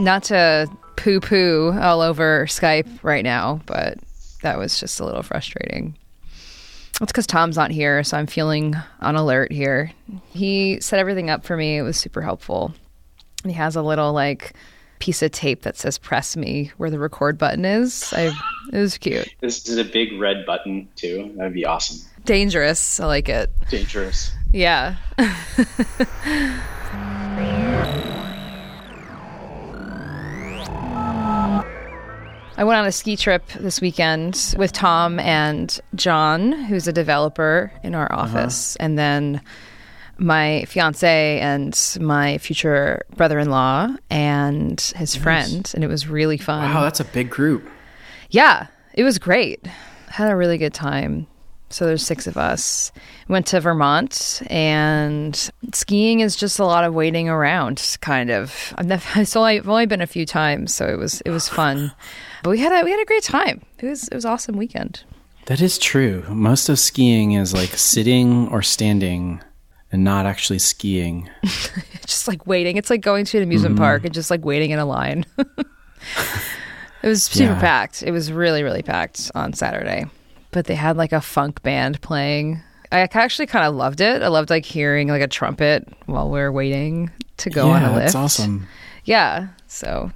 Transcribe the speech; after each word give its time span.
Not 0.00 0.24
to 0.24 0.66
poo 0.96 1.20
poo 1.20 1.78
all 1.78 2.00
over 2.00 2.46
Skype 2.46 2.88
right 3.02 3.22
now, 3.22 3.60
but 3.66 3.98
that 4.42 4.58
was 4.58 4.80
just 4.80 4.98
a 4.98 5.04
little 5.04 5.22
frustrating. 5.22 5.96
It's 7.02 7.12
because 7.12 7.26
Tom's 7.26 7.56
not 7.56 7.70
here, 7.70 8.02
so 8.04 8.16
I'm 8.16 8.26
feeling 8.26 8.74
on 9.00 9.16
alert 9.16 9.52
here. 9.52 9.92
He 10.30 10.80
set 10.80 10.98
everything 10.98 11.30
up 11.30 11.44
for 11.44 11.56
me. 11.56 11.78
It 11.78 11.82
was 11.82 11.96
super 11.96 12.20
helpful. 12.20 12.74
He 13.44 13.52
has 13.52 13.76
a 13.76 13.82
little 13.82 14.12
like 14.12 14.54
piece 14.98 15.22
of 15.22 15.32
tape 15.32 15.62
that 15.62 15.78
says 15.78 15.96
"press 15.96 16.36
me" 16.36 16.72
where 16.76 16.90
the 16.90 16.98
record 16.98 17.38
button 17.38 17.64
is. 17.64 18.12
I, 18.14 18.32
it 18.72 18.78
was 18.78 18.98
cute. 18.98 19.28
This 19.40 19.66
is 19.68 19.78
a 19.78 19.84
big 19.84 20.18
red 20.20 20.44
button 20.44 20.88
too. 20.96 21.32
That'd 21.36 21.54
be 21.54 21.64
awesome. 21.64 22.06
Dangerous. 22.24 23.00
I 23.00 23.06
like 23.06 23.28
it. 23.28 23.50
Dangerous. 23.70 24.32
Yeah. 24.52 24.96
I 32.60 32.64
went 32.64 32.78
on 32.78 32.84
a 32.84 32.92
ski 32.92 33.16
trip 33.16 33.46
this 33.58 33.80
weekend 33.80 34.54
with 34.58 34.70
Tom 34.70 35.18
and 35.18 35.80
John, 35.94 36.52
who's 36.52 36.86
a 36.86 36.92
developer 36.92 37.72
in 37.82 37.94
our 37.94 38.12
uh-huh. 38.12 38.22
office, 38.22 38.76
and 38.76 38.98
then 38.98 39.40
my 40.18 40.66
fiance 40.68 41.40
and 41.40 41.96
my 42.02 42.36
future 42.36 43.00
brother-in-law 43.16 43.96
and 44.10 44.78
his 44.94 45.16
friend, 45.16 45.72
and 45.74 45.82
it 45.82 45.86
was 45.86 46.06
really 46.06 46.36
fun. 46.36 46.74
Wow, 46.74 46.82
that's 46.82 47.00
a 47.00 47.04
big 47.06 47.30
group. 47.30 47.66
Yeah, 48.28 48.66
it 48.92 49.04
was 49.04 49.18
great. 49.18 49.66
Had 50.08 50.30
a 50.30 50.36
really 50.36 50.58
good 50.58 50.74
time. 50.74 51.26
So 51.70 51.86
there's 51.86 52.04
six 52.04 52.26
of 52.26 52.36
us. 52.36 52.92
Went 53.28 53.46
to 53.46 53.60
Vermont, 53.60 54.42
and 54.50 55.50
skiing 55.72 56.20
is 56.20 56.36
just 56.36 56.58
a 56.58 56.66
lot 56.66 56.84
of 56.84 56.92
waiting 56.92 57.30
around. 57.30 57.96
Kind 58.02 58.28
of. 58.28 58.74
I've 58.76 58.84
never. 58.84 59.02
I've 59.18 59.34
only, 59.34 59.56
I've 59.56 59.68
only 59.68 59.86
been 59.86 60.02
a 60.02 60.06
few 60.06 60.26
times, 60.26 60.74
so 60.74 60.86
it 60.88 60.98
was 60.98 61.22
it 61.22 61.30
was 61.30 61.48
fun. 61.48 61.92
But 62.42 62.50
we 62.50 62.58
had 62.58 62.72
a 62.72 62.84
we 62.84 62.90
had 62.90 63.00
a 63.00 63.04
great 63.04 63.22
time. 63.22 63.62
It 63.78 63.86
was 63.86 64.08
it 64.08 64.14
was 64.14 64.24
awesome 64.24 64.56
weekend. 64.56 65.04
That 65.46 65.60
is 65.60 65.78
true. 65.78 66.24
Most 66.28 66.68
of 66.68 66.78
skiing 66.78 67.32
is 67.32 67.52
like 67.52 67.70
sitting 67.70 68.48
or 68.48 68.62
standing 68.62 69.42
and 69.90 70.04
not 70.04 70.26
actually 70.26 70.58
skiing. 70.60 71.28
Just 72.06 72.28
like 72.28 72.46
waiting. 72.46 72.76
It's 72.76 72.90
like 72.90 73.00
going 73.00 73.24
to 73.26 73.38
an 73.38 73.42
amusement 73.42 73.74
mm-hmm. 73.74 73.82
park 73.84 74.04
and 74.04 74.14
just 74.14 74.30
like 74.30 74.44
waiting 74.44 74.70
in 74.70 74.78
a 74.78 74.84
line. 74.84 75.24
it 75.38 77.08
was 77.08 77.24
super 77.24 77.52
Yeah. 77.52 77.60
packed. 77.60 78.02
It 78.02 78.12
was 78.12 78.30
really 78.32 78.62
really 78.62 78.82
packed 78.82 79.30
on 79.34 79.52
Saturday. 79.52 80.06
But 80.52 80.66
they 80.66 80.74
had 80.74 80.96
like 80.96 81.12
a 81.12 81.20
funk 81.20 81.62
band 81.62 82.00
playing. 82.00 82.60
I 82.92 83.00
actually 83.00 83.46
kind 83.46 83.66
of 83.66 83.74
loved 83.74 84.00
it. 84.00 84.22
I 84.22 84.28
loved 84.28 84.50
like 84.50 84.64
hearing 84.64 85.08
like 85.08 85.22
a 85.22 85.28
trumpet 85.28 85.88
while 86.06 86.28
we 86.28 86.40
are 86.40 86.50
waiting 86.50 87.10
to 87.38 87.50
go 87.50 87.70
on 87.70 87.82
a 87.82 87.86
yeah, 87.86 87.94
lift. 87.94 88.00
that's 88.06 88.14
awesome. 88.16 88.66
Yeah. 89.04 89.48
So 89.68 90.10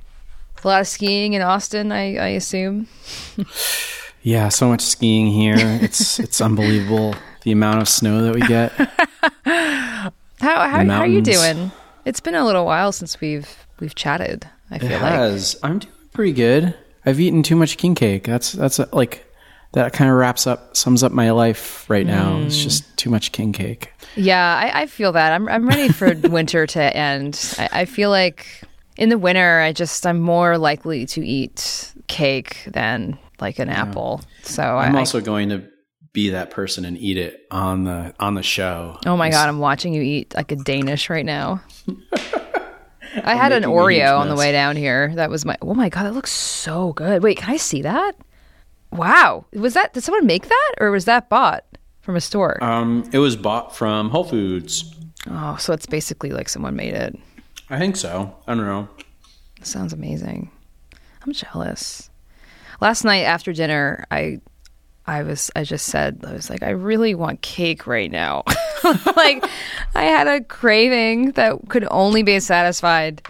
a 0.65 0.69
lot 0.69 0.81
of 0.81 0.87
skiing 0.89 1.33
in 1.35 1.43
Austin, 1.43 1.93
I, 1.93 2.17
I 2.17 2.29
assume. 2.29 2.89
Yeah, 4.23 4.49
so 4.49 4.69
much 4.69 4.81
skiing 4.81 5.27
here. 5.27 5.57
It's 5.59 6.19
it's 6.25 6.41
unbelievable 6.41 7.15
the 7.43 7.53
amount 7.53 7.83
of 7.83 7.89
snow 7.89 8.23
that 8.23 8.35
we 8.35 8.41
get. 8.47 8.73
How 9.45 10.13
how, 10.69 10.85
how 10.85 11.01
are 11.01 11.07
you 11.07 11.23
doing? 11.23 11.71
It's 12.05 12.21
been 12.21 12.35
a 12.35 12.45
little 12.45 12.67
while 12.67 12.93
since 12.93 13.21
we've 13.21 13.67
we've 13.81 13.95
chatted. 13.95 14.47
I 14.71 14.77
It 14.77 14.81
feel 14.83 15.01
like. 15.01 15.43
I'm 15.63 15.79
doing 15.79 15.95
pretty 16.13 16.33
good. 16.33 16.75
I've 17.07 17.21
eaten 17.21 17.43
too 17.43 17.57
much 17.57 17.77
king 17.79 17.95
cake. 17.95 18.25
That's 18.25 18.53
that's 18.53 18.79
uh, 18.81 18.87
like 18.93 19.25
that 19.73 19.93
kind 19.95 20.11
of 20.11 20.17
wraps 20.17 20.47
up 20.47 20.77
sums 20.77 21.03
up 21.03 21.13
my 21.13 21.31
life 21.31 21.89
right 21.89 22.07
now. 22.07 22.39
It's 22.43 22.59
Mm. 22.59 22.63
just 22.63 22.97
too 22.99 23.09
much 23.11 23.33
king 23.33 23.53
cake. 23.53 23.93
Yeah, 24.17 24.57
I, 24.75 24.83
I 24.83 24.87
feel 24.87 25.13
that. 25.13 25.33
I'm 25.33 25.49
I'm 25.49 25.67
ready 25.67 25.89
for 25.89 26.13
winter 26.29 26.67
to 26.67 26.97
end. 26.97 27.55
I, 27.59 27.69
I 27.73 27.85
feel 27.87 28.11
like 28.11 28.47
in 28.97 29.09
the 29.09 29.19
winter, 29.19 29.61
I 29.61 29.73
just 29.73 30.07
I'm 30.07 30.21
more 30.21 30.59
likely 30.59 31.07
to 31.07 31.27
eat 31.27 31.93
cake 32.07 32.65
than 32.67 33.19
like 33.41 33.59
an 33.59 33.69
apple. 33.69 34.23
So 34.43 34.63
I'm 34.63 34.95
I, 34.97 35.01
also 35.01 35.21
going 35.21 35.49
to 35.51 35.65
be 36.13 36.31
that 36.31 36.51
person 36.51 36.85
and 36.85 36.97
eat 36.97 37.19
it 37.19 37.47
on 37.51 37.85
the 37.85 38.15
on 38.21 38.35
the 38.35 38.43
show. 38.43 38.99
oh 39.07 39.17
my 39.17 39.31
god, 39.31 39.49
I'm 39.49 39.59
watching 39.59 39.93
you 39.93 40.03
eat 40.03 40.35
like 40.35 40.53
a 40.53 40.57
Danish 40.57 41.11
right 41.11 41.27
now. 41.27 41.63
I 43.23 43.37
had 43.37 43.53
an 43.53 43.63
making 43.63 43.77
a 43.77 43.93
huge 43.93 44.03
Oreo 44.03 44.19
on 44.19 44.29
the 44.29 44.35
way 44.35 44.51
down 44.51 44.77
here. 44.77 45.13
That 45.15 45.31
was 45.31 45.45
my. 45.45 45.57
Oh 45.63 45.75
my 45.75 45.89
god, 45.89 46.05
that 46.05 46.15
looks 46.15 46.33
so 46.33 46.93
good. 46.95 47.23
Wait, 47.23 47.37
can 47.39 47.53
I 47.53 47.57
see 47.57 47.83
that? 47.83 48.17
Wow, 48.91 49.45
was 49.53 49.75
that? 49.75 49.93
Did 49.93 50.03
someone 50.03 50.27
make 50.27 50.49
that, 50.49 50.75
or 50.79 50.91
was 50.91 51.05
that 51.05 51.29
bought 51.29 51.65
from 52.01 52.17
a 52.17 52.21
store? 52.21 52.63
Um, 52.63 53.09
it 53.13 53.19
was 53.19 53.37
bought 53.37 53.75
from 53.75 54.11
Whole 54.11 54.25
Foods. 54.25 54.95
oh, 55.29 55.57
so 55.57 55.73
it's 55.73 55.87
basically 55.87 56.31
like 56.31 56.49
someone 56.49 56.77
made 56.77 56.95
it. 56.95 57.19
I 57.75 57.79
think 57.79 57.97
so. 57.97 58.37
I 58.47 58.55
don't 58.55 58.65
know. 58.65 58.89
Sounds 59.63 59.93
amazing. 59.93 60.51
I'm 61.27 61.33
jealous. 61.33 62.11
Last 62.81 63.05
night 63.05 63.23
after 63.23 63.53
dinner, 63.53 64.05
I 64.11 64.41
I 65.07 65.23
was 65.23 65.51
I 65.57 65.65
just 65.65 65.87
said 65.87 66.21
I 66.27 66.33
was 66.33 66.49
like 66.51 66.63
I 66.63 66.71
really 66.71 67.15
want 67.15 67.41
cake 67.43 67.87
right 67.87 68.11
now. 68.11 68.45
like 69.17 69.45
I 69.95 70.05
had 70.05 70.27
a 70.29 70.41
craving 70.43 71.33
that 71.33 71.69
could 71.69 71.87
only 71.91 72.23
be 72.23 72.39
satisfied 72.41 73.23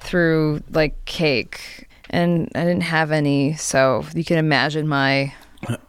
through 0.00 0.62
like 0.70 1.04
cake 1.04 1.88
and 2.10 2.48
I 2.54 2.60
didn't 2.64 2.82
have 2.84 3.10
any, 3.12 3.54
so 3.54 4.04
you 4.14 4.24
can 4.24 4.38
imagine 4.38 4.86
my 4.88 5.34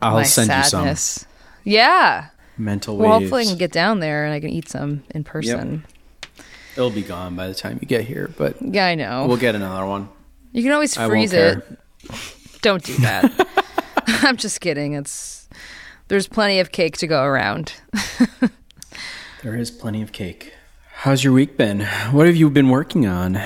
I'll 0.01 0.13
my 0.15 0.23
send 0.23 0.47
sadness. 0.51 1.25
you 1.63 1.73
Yeah. 1.73 2.27
mental 2.57 2.97
Well, 2.97 3.11
waves. 3.19 3.23
hopefully 3.23 3.41
I 3.43 3.45
can 3.45 3.57
get 3.57 3.71
down 3.71 3.99
there 3.99 4.25
and 4.25 4.33
I 4.33 4.39
can 4.39 4.49
eat 4.49 4.69
some 4.69 5.03
in 5.11 5.23
person. 5.23 5.85
It'll 6.75 6.89
be 6.89 7.01
gone 7.03 7.35
by 7.35 7.47
the 7.47 7.53
time 7.55 7.79
you 7.81 7.87
get 7.87 8.03
here, 8.05 8.29
but 8.37 8.57
Yeah, 8.61 8.85
I 8.85 8.95
know. 8.95 9.27
we'll 9.27 9.37
get 9.37 9.55
another 9.55 9.85
one. 9.85 10.09
You 10.51 10.61
can 10.63 10.71
always 10.71 10.95
freeze 10.95 11.33
it. 11.33 11.63
Don't 12.61 12.83
do 12.83 12.95
that. 12.97 13.47
I'm 14.07 14.37
just 14.37 14.59
kidding. 14.61 14.93
It's 14.93 15.47
there's 16.07 16.27
plenty 16.27 16.59
of 16.59 16.71
cake 16.71 16.97
to 16.97 17.07
go 17.07 17.23
around. 17.23 17.73
There 19.43 19.55
is 19.55 19.69
plenty 19.69 20.01
of 20.01 20.11
cake. 20.11 20.53
How's 20.91 21.23
your 21.23 21.31
week 21.31 21.55
been? 21.55 21.81
What 22.11 22.25
have 22.25 22.35
you 22.35 22.49
been 22.49 22.69
working 22.69 23.05
on? 23.05 23.39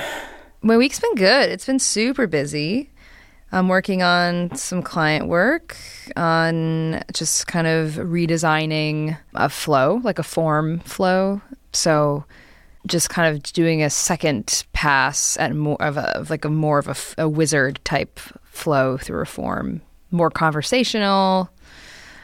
My 0.62 0.78
week's 0.78 0.98
been 0.98 1.14
good. 1.14 1.50
It's 1.50 1.66
been 1.66 1.78
super 1.78 2.26
busy. 2.26 2.88
I'm 3.52 3.68
working 3.68 4.02
on 4.02 4.54
some 4.56 4.82
client 4.82 5.26
work 5.28 5.76
on 6.16 7.02
just 7.12 7.48
kind 7.48 7.66
of 7.66 7.96
redesigning 7.96 9.18
a 9.34 9.50
flow, 9.50 10.00
like 10.02 10.18
a 10.18 10.22
form 10.22 10.78
flow. 10.80 11.42
So 11.74 12.24
just 12.86 13.10
kind 13.10 13.34
of 13.34 13.42
doing 13.52 13.82
a 13.82 13.90
second 13.90 14.64
pass 14.72 15.36
at 15.38 15.54
more 15.54 15.80
of 15.82 15.96
a 15.96 16.16
of 16.18 16.30
like 16.30 16.44
a 16.44 16.48
more 16.48 16.78
of 16.78 17.14
a 17.18 17.28
wizard 17.28 17.80
type 17.84 18.18
flow 18.44 18.96
through 18.96 19.20
a 19.20 19.26
form, 19.26 19.82
more 20.10 20.30
conversational, 20.30 21.50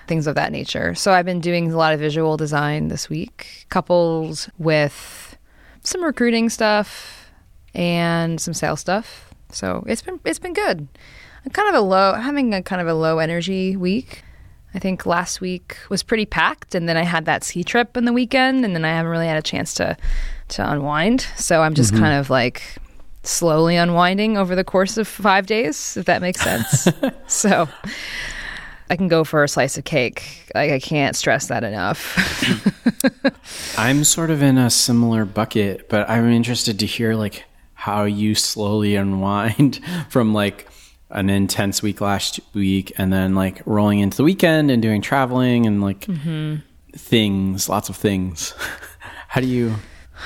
things 0.06 0.27
of 0.27 0.34
that 0.34 0.53
nature. 0.53 0.94
So 0.94 1.12
I've 1.12 1.27
been 1.27 1.41
doing 1.41 1.72
a 1.72 1.77
lot 1.77 1.93
of 1.93 2.00
visual 2.00 2.37
design 2.37 2.89
this 2.89 3.09
week, 3.09 3.67
coupled 3.69 4.49
with 4.59 5.37
some 5.83 6.03
recruiting 6.03 6.49
stuff 6.49 7.31
and 7.75 8.41
some 8.41 8.55
sales 8.55 8.81
stuff. 8.81 9.34
So 9.50 9.84
it's 9.87 10.03
been 10.03 10.21
it's 10.25 10.38
been 10.38 10.55
good. 10.55 10.88
I'm 11.44 11.53
kind 11.53 11.69
of 11.69 11.75
a 11.77 11.81
low 11.81 12.15
having 12.15 12.55
a 12.55 12.62
kind 12.62 12.81
of 12.81 12.88
a 12.88 12.94
low 12.94 13.19
energy 13.19 13.77
week. 13.77 14.23
I 14.76 14.78
think 14.78 15.06
last 15.06 15.41
week 15.41 15.78
was 15.88 16.03
pretty 16.03 16.26
packed 16.26 16.75
and 16.75 16.87
then 16.87 16.98
I 16.98 17.03
had 17.03 17.25
that 17.25 17.42
ski 17.42 17.64
trip 17.64 17.97
in 17.97 18.04
the 18.04 18.12
weekend 18.12 18.62
and 18.62 18.75
then 18.75 18.84
I 18.84 18.91
haven't 18.91 19.10
really 19.10 19.26
had 19.26 19.38
a 19.38 19.42
chance 19.42 19.72
to 19.75 19.97
to 20.48 20.70
unwind. 20.70 21.22
So 21.37 21.62
I'm 21.62 21.72
just 21.72 21.94
mm-hmm. 21.94 22.03
kind 22.03 22.20
of 22.20 22.28
like 22.28 22.62
slowly 23.22 23.76
unwinding 23.76 24.37
over 24.37 24.54
the 24.54 24.62
course 24.62 24.98
of 24.98 25.09
5 25.09 25.47
days 25.47 25.97
if 25.97 26.04
that 26.04 26.20
makes 26.20 26.42
sense. 26.42 26.88
so 27.26 27.66
I 28.91 28.97
can 28.97 29.09
go 29.09 29.25
for 29.25 29.42
a 29.42 29.48
slice 29.48 29.78
of 29.78 29.84
cake. 29.84 30.50
Like 30.54 30.70
I 30.70 30.78
can't 30.78 31.16
stress 31.16 31.47
that 31.47 31.64
enough. 31.64 32.14
I'm 33.78 34.04
sort 34.04 34.28
of 34.28 34.43
in 34.43 34.58
a 34.58 34.69
similar 34.69 35.25
bucket, 35.25 35.88
but 35.88 36.08
I'm 36.10 36.31
interested 36.31 36.78
to 36.81 36.87
hear 36.87 37.14
like 37.14 37.44
how 37.72 38.05
you 38.05 38.34
slowly 38.34 38.94
unwind 38.94 39.81
from 40.11 40.34
like 40.34 40.69
an 41.17 41.31
intense 41.31 41.83
week 41.83 42.03
last 42.03 42.39
week 42.53 42.93
and 42.99 43.11
then 43.11 43.35
like 43.35 43.63
rolling 43.65 44.01
into 44.01 44.19
the 44.19 44.23
weekend 44.23 44.71
and 44.71 44.83
doing 44.83 45.01
traveling 45.01 45.67
and 45.67 45.83
like 45.83 46.01
mm-hmm. 46.01 46.57
things, 46.93 47.69
lots 47.69 47.89
of 47.89 47.97
things. 47.97 48.55
how 49.29 49.41
do 49.41 49.47
you 49.47 49.75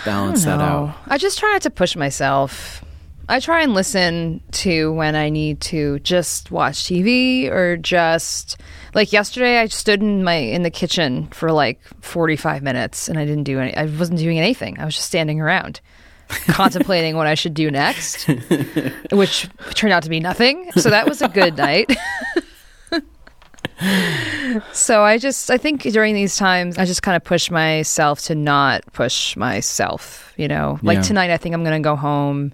balance 0.04 0.44
that 0.44 0.60
out? 0.60 0.96
I 1.06 1.16
just 1.16 1.38
try 1.38 1.52
not 1.52 1.62
to 1.62 1.70
push 1.70 1.94
myself. 1.94 2.84
I 3.28 3.38
try 3.38 3.62
and 3.62 3.72
listen 3.72 4.42
to 4.50 4.92
when 4.92 5.14
I 5.14 5.28
need 5.28 5.60
to 5.60 6.00
just 6.00 6.50
watch 6.50 6.82
TV 6.82 7.48
or 7.48 7.76
just 7.76 8.60
like 8.92 9.12
yesterday 9.12 9.60
I 9.60 9.66
stood 9.66 10.02
in 10.02 10.24
my 10.24 10.34
in 10.34 10.64
the 10.64 10.70
kitchen 10.70 11.28
for 11.28 11.52
like 11.52 11.80
45 12.00 12.64
minutes 12.64 13.08
and 13.08 13.16
I 13.16 13.24
didn't 13.24 13.44
do 13.44 13.60
any 13.60 13.76
I 13.76 13.84
wasn't 13.84 14.18
doing 14.18 14.40
anything. 14.40 14.80
I 14.80 14.84
was 14.84 14.96
just 14.96 15.06
standing 15.06 15.40
around 15.40 15.80
contemplating 16.48 17.16
what 17.16 17.26
I 17.26 17.34
should 17.34 17.54
do 17.54 17.70
next, 17.70 18.26
which 19.12 19.48
turned 19.74 19.92
out 19.92 20.02
to 20.04 20.08
be 20.10 20.20
nothing. 20.20 20.70
So 20.72 20.90
that 20.90 21.06
was 21.08 21.22
a 21.22 21.28
good 21.28 21.56
night. 21.56 21.90
so 24.72 25.02
I 25.02 25.18
just 25.18 25.50
I 25.50 25.56
think 25.56 25.82
during 25.82 26.14
these 26.14 26.36
times 26.36 26.76
I 26.78 26.84
just 26.84 27.02
kind 27.02 27.16
of 27.16 27.24
push 27.24 27.50
myself 27.50 28.20
to 28.22 28.34
not 28.34 28.82
push 28.92 29.36
myself, 29.36 30.32
you 30.36 30.48
know. 30.48 30.78
Like 30.82 30.96
Yeah. 30.96 31.02
tonight 31.02 31.30
I 31.30 31.36
think 31.36 31.54
I'm 31.54 31.64
going 31.64 31.80
to 31.82 31.86
go 31.86 31.96
home 31.96 32.52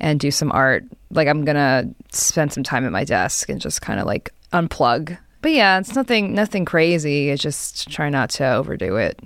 and 0.00 0.18
do 0.18 0.30
some 0.30 0.50
art. 0.52 0.84
Like 1.10 1.28
I'm 1.28 1.44
gonna 1.44 1.88
spend 2.10 2.52
some 2.52 2.62
time 2.64 2.84
at 2.84 2.92
my 2.92 3.04
desk 3.04 3.48
and 3.48 3.60
just 3.60 3.80
kind 3.80 4.00
of 4.00 4.06
like 4.06 4.32
unplug. 4.52 5.16
But 5.40 5.52
yeah, 5.52 5.78
it's 5.78 5.94
nothing 5.94 6.34
nothing 6.34 6.64
crazy. 6.64 7.30
It's 7.30 7.42
just 7.42 7.88
try 7.90 8.10
not 8.10 8.30
to 8.30 8.54
overdo 8.54 8.96
it. 8.96 9.20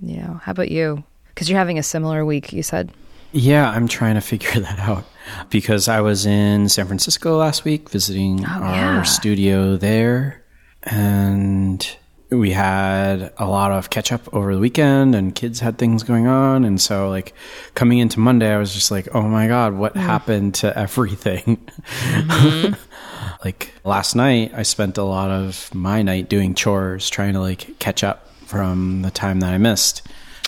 You 0.00 0.18
know. 0.18 0.40
How 0.42 0.52
about 0.52 0.70
you? 0.70 1.02
Because 1.28 1.50
you're 1.50 1.58
having 1.58 1.78
a 1.78 1.82
similar 1.82 2.24
week. 2.24 2.52
You 2.52 2.62
said. 2.62 2.92
Yeah, 3.32 3.68
I'm 3.70 3.88
trying 3.88 4.14
to 4.14 4.20
figure 4.20 4.60
that 4.60 4.78
out 4.78 5.04
because 5.50 5.88
I 5.88 6.00
was 6.00 6.26
in 6.26 6.68
San 6.68 6.86
Francisco 6.86 7.36
last 7.36 7.64
week 7.64 7.90
visiting 7.90 8.44
Oh, 8.44 8.48
our 8.48 8.74
yeah. 8.74 9.02
studio 9.02 9.76
there, 9.76 10.44
and 10.84 11.96
we 12.30 12.50
had 12.50 13.32
a 13.38 13.46
lot 13.46 13.70
of 13.72 13.90
catch 13.90 14.10
up 14.12 14.32
over 14.34 14.54
the 14.54 14.60
weekend, 14.60 15.14
and 15.14 15.34
kids 15.34 15.60
had 15.60 15.78
things 15.78 16.02
going 16.02 16.26
on, 16.26 16.64
and 16.64 16.80
so 16.80 17.08
like 17.10 17.34
coming 17.74 17.98
into 17.98 18.18
Monday, 18.20 18.52
I 18.52 18.58
was 18.58 18.72
just 18.74 18.90
like, 18.90 19.08
oh 19.14 19.22
my 19.22 19.46
god, 19.48 19.74
what 19.74 19.94
Mm. 19.94 20.00
happened 20.00 20.54
to 20.56 20.76
everything? 20.86 21.56
Mm-hmm. 21.86 22.74
like 23.44 23.72
last 23.84 24.14
night, 24.16 24.52
I 24.54 24.62
spent 24.62 24.98
a 24.98 25.02
lot 25.04 25.30
of 25.30 25.72
my 25.74 26.02
night 26.02 26.28
doing 26.28 26.54
chores, 26.54 27.10
trying 27.10 27.34
to 27.34 27.40
like 27.40 27.78
catch 27.78 28.02
up 28.02 28.28
from 28.46 29.02
the 29.02 29.10
time 29.10 29.40
that 29.40 29.52
I 29.52 29.58
missed. 29.58 30.02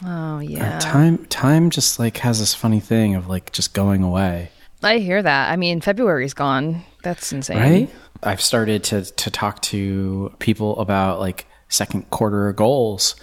Oh 0.05 0.39
yeah. 0.39 0.79
Time 0.79 1.25
time 1.27 1.71
just 1.71 1.99
like 1.99 2.19
has 2.19 2.39
this 2.39 2.55
funny 2.55 2.81
thing 2.81 3.15
of 3.15 3.29
like 3.29 3.53
just 3.53 3.75
going 3.75 4.03
away. 4.03 4.51
I 4.83 4.99
hear 4.99 5.21
that. 5.23 5.51
I 5.51 5.57
mean, 5.57 5.81
February's 5.81 6.35
gone. 6.35 6.83
That's 7.03 7.33
insane. 7.33 7.59
Right? 7.59 7.91
I've 8.23 8.41
started 8.41 8.85
to 8.85 9.05
to 9.05 9.31
talk 9.31 9.61
to 9.63 10.33
people 10.39 10.79
about 10.79 11.19
like 11.21 11.47
second 11.69 12.11
quarter 12.11 12.53
goals. 12.53 13.17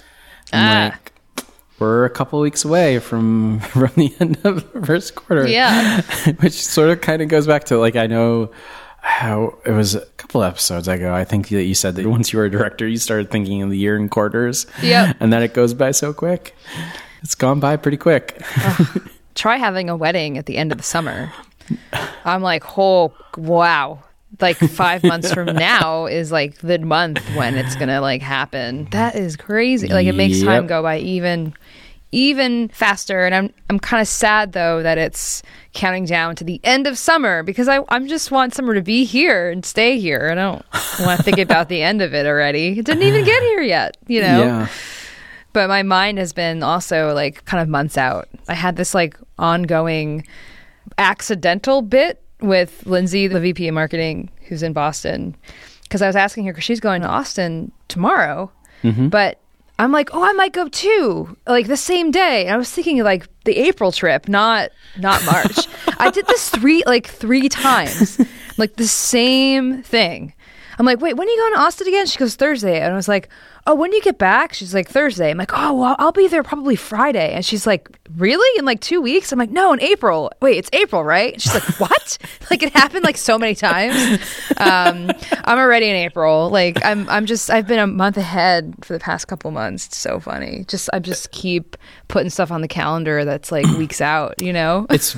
And 0.52 0.94
Ah. 0.94 0.96
like 0.96 1.12
we're 1.80 2.06
a 2.06 2.10
couple 2.10 2.40
weeks 2.40 2.64
away 2.66 3.00
from 3.00 3.60
from 3.72 3.92
the 3.96 4.14
end 4.20 4.38
of 4.44 4.72
the 4.74 4.82
first 4.86 5.16
quarter. 5.16 5.48
Yeah. 5.48 6.02
Which 6.40 6.54
sort 6.54 6.90
of 6.90 7.02
kind 7.02 7.22
of 7.22 7.30
goes 7.30 7.48
back 7.48 7.66
to 7.66 7.78
like 7.78 7.96
I 7.96 8.08
know 8.08 8.52
how 9.06 9.56
it 9.64 9.72
was 9.72 9.94
a 9.94 10.02
couple 10.18 10.44
episodes 10.44 10.88
ago. 10.88 11.14
I 11.14 11.24
think 11.24 11.50
that 11.50 11.64
you 11.64 11.76
said 11.76 11.96
that 11.96 12.08
once 12.08 12.34
you 12.34 12.40
were 12.40 12.46
a 12.46 12.52
director, 12.52 12.88
you 12.88 12.98
started 12.98 13.30
thinking 13.30 13.62
of 13.62 13.70
the 13.70 13.78
year 13.78 13.96
in 13.96 14.10
quarters. 14.10 14.66
Yeah, 14.82 15.14
And 15.20 15.32
that 15.32 15.44
it 15.44 15.54
goes 15.54 15.76
by 15.76 15.92
so 15.92 16.12
quick. 16.12 16.56
It's 17.22 17.36
gone 17.36 17.60
by 17.60 17.78
pretty 17.78 17.98
quick. 17.98 18.42
Try 19.36 19.58
having 19.58 19.90
a 19.92 19.96
wedding 19.96 20.40
at 20.40 20.48
the 20.48 20.58
end 20.58 20.72
of 20.72 20.80
the 20.80 20.84
summer. 20.84 21.32
I'm 22.26 22.42
like, 22.42 22.78
oh 22.78 23.14
wow. 23.38 24.04
Like 24.42 24.58
five 24.58 25.04
months 25.04 25.32
from 25.32 25.48
now 25.56 26.08
is 26.08 26.32
like 26.32 26.58
the 26.58 26.80
month 26.80 27.20
when 27.36 27.56
it's 27.56 27.76
gonna 27.76 28.02
like 28.02 28.24
happen. 28.24 28.88
That 28.92 29.16
is 29.16 29.38
crazy. 29.38 29.88
Like 29.88 30.08
it 30.08 30.16
makes 30.16 30.42
time 30.42 30.66
go 30.66 30.82
by 30.82 30.98
even 30.98 31.54
even 32.12 32.70
faster. 32.70 33.24
And 33.26 33.36
I'm 33.36 33.54
I'm 33.70 33.80
kind 33.80 34.02
of 34.02 34.08
sad 34.08 34.54
though 34.54 34.82
that 34.82 34.98
it's 34.98 35.44
counting 35.76 36.06
down 36.06 36.36
to 36.38 36.44
the 36.44 36.60
end 36.64 36.88
of 36.88 36.98
summer 36.98 37.44
because 37.44 37.68
I 37.68 37.82
I'm 37.90 38.08
just 38.08 38.32
want 38.32 38.56
summer 38.56 38.74
to 38.74 38.82
be 38.82 39.06
here 39.06 39.52
and 39.52 39.64
stay 39.64 40.00
here. 40.00 40.30
I 40.32 40.36
don't 40.36 40.66
want 41.06 41.18
to 41.18 41.24
think 41.24 41.38
about 41.50 41.70
the 41.70 41.84
end 41.84 42.02
of 42.02 42.14
it 42.14 42.26
already. 42.26 42.80
It 42.80 42.86
didn't 42.86 43.04
even 43.04 43.24
get 43.24 43.44
here 43.44 43.62
yet. 43.62 43.98
You 44.08 44.22
know. 44.22 44.40
Yeah. 44.44 44.68
but 45.54 45.68
my 45.68 45.84
mind 45.84 46.18
has 46.18 46.34
been 46.34 46.64
also 46.64 47.14
like 47.14 47.46
kind 47.46 47.62
of 47.62 47.70
months 47.70 47.98
out. 47.98 48.28
I 48.48 48.56
had 48.56 48.78
this 48.78 48.96
like 48.96 49.18
ongoing 49.38 50.26
accidental 50.98 51.82
bit 51.82 52.22
with 52.42 52.86
Lindsay, 52.86 53.28
the 53.28 53.40
VP 53.40 53.68
of 53.68 53.74
marketing, 53.74 54.30
who's 54.48 54.64
in 54.64 54.74
Boston, 54.74 55.36
because 55.84 56.02
I 56.02 56.08
was 56.08 56.16
asking 56.16 56.46
her 56.46 56.54
because 56.54 56.64
she's 56.64 56.80
going 56.80 57.02
to 57.02 57.08
Austin 57.08 57.72
tomorrow, 57.88 58.52
mm-hmm. 58.84 59.10
but 59.10 59.40
I'm 59.78 59.92
like, 59.92 60.10
oh, 60.14 60.24
I 60.24 60.32
might 60.34 60.54
go 60.54 60.70
too, 60.70 61.36
like 61.46 61.68
the 61.68 61.78
same 61.78 62.12
day. 62.12 62.46
And 62.46 62.54
I 62.54 62.58
was 62.58 62.72
thinking 62.72 63.04
like 63.04 63.28
the 63.44 63.58
April 63.58 63.92
trip, 63.92 64.30
not 64.30 64.72
not 64.98 65.24
March. 65.26 65.68
I 66.00 66.12
did 66.12 66.28
this 66.28 66.50
three 66.50 66.84
like 66.86 67.08
three 67.08 67.50
times, 67.50 68.20
like 68.58 68.78
the 68.78 68.88
same 68.88 69.84
thing. 69.84 70.34
I'm 70.78 70.86
like, 70.86 71.00
wait, 71.00 71.16
when 71.16 71.28
are 71.28 71.32
you 71.32 71.38
going 71.38 71.54
to 71.54 71.60
Austin 71.60 71.88
again? 71.88 72.06
She 72.06 72.18
goes 72.18 72.36
Thursday, 72.36 72.80
and 72.80 72.92
I 72.92 72.96
was 72.96 73.08
like, 73.08 73.30
oh, 73.68 73.74
when 73.74 73.90
do 73.90 73.96
you 73.96 74.04
get 74.04 74.18
back? 74.18 74.54
She's 74.54 74.74
like 74.74 74.88
Thursday. 74.88 75.32
I'm 75.32 75.38
like, 75.38 75.52
oh, 75.54 75.74
well, 75.74 75.96
I'll 75.98 76.12
be 76.12 76.28
there 76.28 76.44
probably 76.44 76.76
Friday. 76.76 77.34
And 77.34 77.44
she's 77.44 77.66
like, 77.66 77.90
really? 78.16 78.60
In 78.60 78.66
like 78.66 78.80
two 78.80 79.02
weeks? 79.02 79.32
I'm 79.32 79.40
like, 79.40 79.50
no, 79.50 79.74
in 79.74 79.82
April. 79.82 80.32
Wait, 80.42 80.58
it's 80.58 80.70
April, 80.74 81.04
right? 81.04 81.34
And 81.34 81.42
she's 81.42 81.54
like, 81.54 81.64
what? 81.80 82.18
like 82.52 82.62
it 82.62 82.74
happened 82.74 83.04
like 83.04 83.18
so 83.18 83.40
many 83.40 83.56
times. 83.56 83.96
Um, 84.58 85.12
I'm 85.46 85.58
already 85.58 85.90
in 85.90 85.96
April. 85.96 86.50
Like 86.50 86.84
I'm, 86.86 87.10
I'm 87.10 87.26
just, 87.26 87.50
I've 87.50 87.68
been 87.68 87.80
a 87.80 87.88
month 87.88 88.18
ahead 88.18 88.76
for 88.82 88.94
the 88.94 89.00
past 89.00 89.28
couple 89.28 89.50
months. 89.52 89.88
It's 89.88 89.98
so 89.98 90.20
funny. 90.20 90.66
Just, 90.68 90.90
I 90.94 91.00
just 91.00 91.32
keep 91.32 91.76
putting 92.08 92.30
stuff 92.30 92.52
on 92.52 92.62
the 92.62 92.68
calendar 92.68 93.26
that's 93.26 93.52
like 93.52 93.66
weeks 93.78 94.02
out. 94.02 94.42
You 94.42 94.54
know? 94.54 94.88
It's 94.96 95.16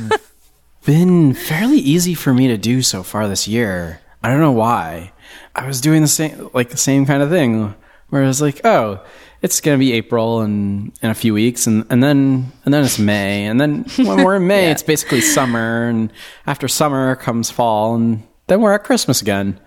been 0.86 1.34
fairly 1.34 1.78
easy 1.78 2.14
for 2.14 2.34
me 2.34 2.48
to 2.48 2.58
do 2.58 2.82
so 2.82 3.04
far 3.04 3.28
this 3.28 3.48
year. 3.48 4.00
I 4.24 4.30
don't 4.30 4.40
know 4.40 4.54
why. 4.54 5.12
I 5.58 5.66
was 5.66 5.82
doing 5.82 6.02
the 6.02 6.08
same 6.08 6.50
like 6.54 6.70
the 6.70 6.78
same 6.78 7.06
kind 7.06 7.24
of 7.24 7.30
thing 7.30 7.74
where 8.10 8.24
I 8.24 8.28
was 8.28 8.42
like, 8.42 8.62
oh, 8.64 9.04
it's 9.42 9.60
gonna 9.60 9.78
be 9.78 9.94
April 9.94 10.42
and 10.42 10.92
in 11.02 11.10
a 11.10 11.16
few 11.16 11.34
weeks 11.34 11.68
and, 11.68 11.86
and 11.90 12.04
then 12.04 12.52
and 12.64 12.74
then 12.74 12.84
it's 12.84 13.00
May 13.00 13.46
and 13.46 13.60
then 13.60 13.84
when 13.98 14.24
we're 14.24 14.36
in 14.38 14.48
May 14.48 14.72
it's 14.72 14.84
basically 14.84 15.22
summer 15.22 15.90
and 15.90 16.14
after 16.46 16.68
summer 16.68 17.16
comes 17.16 17.50
fall 17.50 17.96
and 17.96 18.26
then 18.48 18.62
we're 18.62 18.74
at 18.74 18.84
Christmas 18.84 19.22
again. 19.22 19.60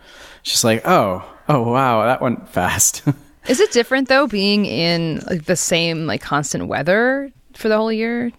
It's 0.42 0.52
just 0.52 0.64
like, 0.64 0.86
oh, 0.86 1.24
oh 1.48 1.62
wow, 1.70 2.04
that 2.04 2.22
went 2.22 2.48
fast. 2.48 3.02
Is 3.48 3.60
it 3.60 3.72
different 3.72 4.08
though, 4.08 4.26
being 4.26 4.66
in 4.66 5.22
like 5.28 5.44
the 5.44 5.56
same 5.56 6.06
like 6.06 6.20
constant 6.20 6.68
weather 6.68 7.32
for 7.54 7.68
the 7.68 7.76
whole 7.76 7.92
year? 7.92 8.32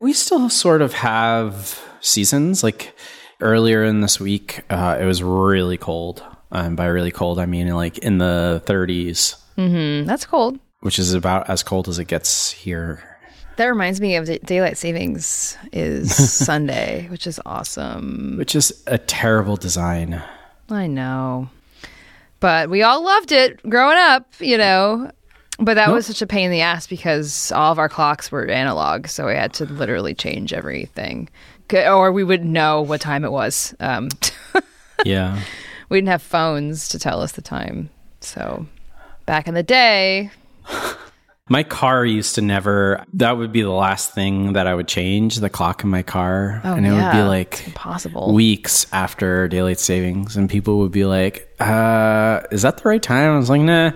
We 0.00 0.12
still 0.12 0.48
sort 0.48 0.82
of 0.82 0.94
have 0.94 1.80
seasons. 2.00 2.62
Like 2.62 2.94
earlier 3.40 3.82
in 3.84 4.00
this 4.00 4.20
week, 4.20 4.60
uh, 4.70 4.98
it 5.00 5.04
was 5.04 5.22
really 5.22 5.78
cold. 5.78 6.22
Um, 6.52 6.76
by 6.76 6.84
really 6.86 7.10
cold, 7.10 7.38
I 7.38 7.46
mean 7.46 7.68
like 7.68 7.98
in 7.98 8.18
the 8.18 8.62
30s, 8.66 9.36
Mm-hmm. 9.56 10.06
that's 10.06 10.24
cold. 10.26 10.58
which 10.80 10.98
is 10.98 11.12
about 11.14 11.48
as 11.50 11.62
cold 11.62 11.88
as 11.88 11.98
it 11.98 12.04
gets 12.06 12.50
here. 12.52 13.02
That 13.56 13.66
reminds 13.66 14.00
me 14.00 14.16
of 14.16 14.26
the 14.26 14.38
daylight 14.38 14.76
savings 14.78 15.56
is 15.72 16.14
Sunday, 16.32 17.06
which 17.10 17.26
is 17.26 17.38
awesome. 17.46 18.34
Which 18.38 18.54
is 18.54 18.82
a 18.86 18.96
terrible 18.98 19.56
design. 19.56 20.22
I 20.70 20.86
know. 20.86 21.48
But 22.40 22.70
we 22.70 22.82
all 22.82 23.02
loved 23.04 23.30
it 23.32 23.62
growing 23.68 23.98
up, 23.98 24.26
you 24.40 24.56
know. 24.58 25.10
But 25.58 25.74
that 25.74 25.92
was 25.92 26.06
such 26.06 26.22
a 26.22 26.26
pain 26.26 26.46
in 26.46 26.50
the 26.50 26.62
ass 26.62 26.86
because 26.86 27.52
all 27.52 27.70
of 27.72 27.78
our 27.78 27.88
clocks 27.90 28.32
were 28.32 28.46
analog, 28.46 29.06
so 29.06 29.26
we 29.26 29.34
had 29.34 29.52
to 29.54 29.66
literally 29.66 30.14
change 30.14 30.52
everything. 30.52 31.28
C- 31.70 31.86
Or 31.86 32.10
we 32.10 32.24
wouldn't 32.24 32.50
know 32.50 32.80
what 32.82 33.00
time 33.02 33.24
it 33.24 33.32
was. 33.32 33.74
Um, 33.80 34.08
Yeah. 35.04 35.40
We 35.92 35.98
didn't 35.98 36.08
have 36.08 36.22
phones 36.22 36.88
to 36.88 36.98
tell 36.98 37.20
us 37.20 37.32
the 37.32 37.42
time. 37.42 37.90
So 38.20 38.66
back 39.26 39.46
in 39.46 39.54
the 39.54 39.62
day, 39.62 40.30
My 41.48 41.64
car 41.64 42.06
used 42.06 42.36
to 42.36 42.40
never, 42.40 43.04
that 43.12 43.36
would 43.36 43.52
be 43.52 43.60
the 43.60 43.68
last 43.68 44.14
thing 44.14 44.54
that 44.54 44.66
I 44.66 44.74
would 44.74 44.88
change 44.88 45.36
the 45.36 45.50
clock 45.50 45.84
in 45.84 45.90
my 45.90 46.02
car. 46.02 46.62
oh, 46.64 46.74
and 46.74 46.86
it 46.86 46.92
would 46.92 47.12
be 47.12 47.22
like 47.22 47.54
it's 47.54 47.66
impossible. 47.66 48.32
weeks 48.32 48.86
after 48.92 49.48
daylight 49.48 49.78
savings. 49.80 50.34
And 50.36 50.48
people 50.48 50.78
would 50.78 50.92
be 50.92 51.04
like, 51.04 51.54
uh, 51.60 52.40
is 52.50 52.62
that 52.62 52.78
the 52.78 52.88
right 52.88 53.02
time? 53.02 53.32
I 53.32 53.36
was 53.36 53.50
like, 53.50 53.60
nah, 53.60 53.90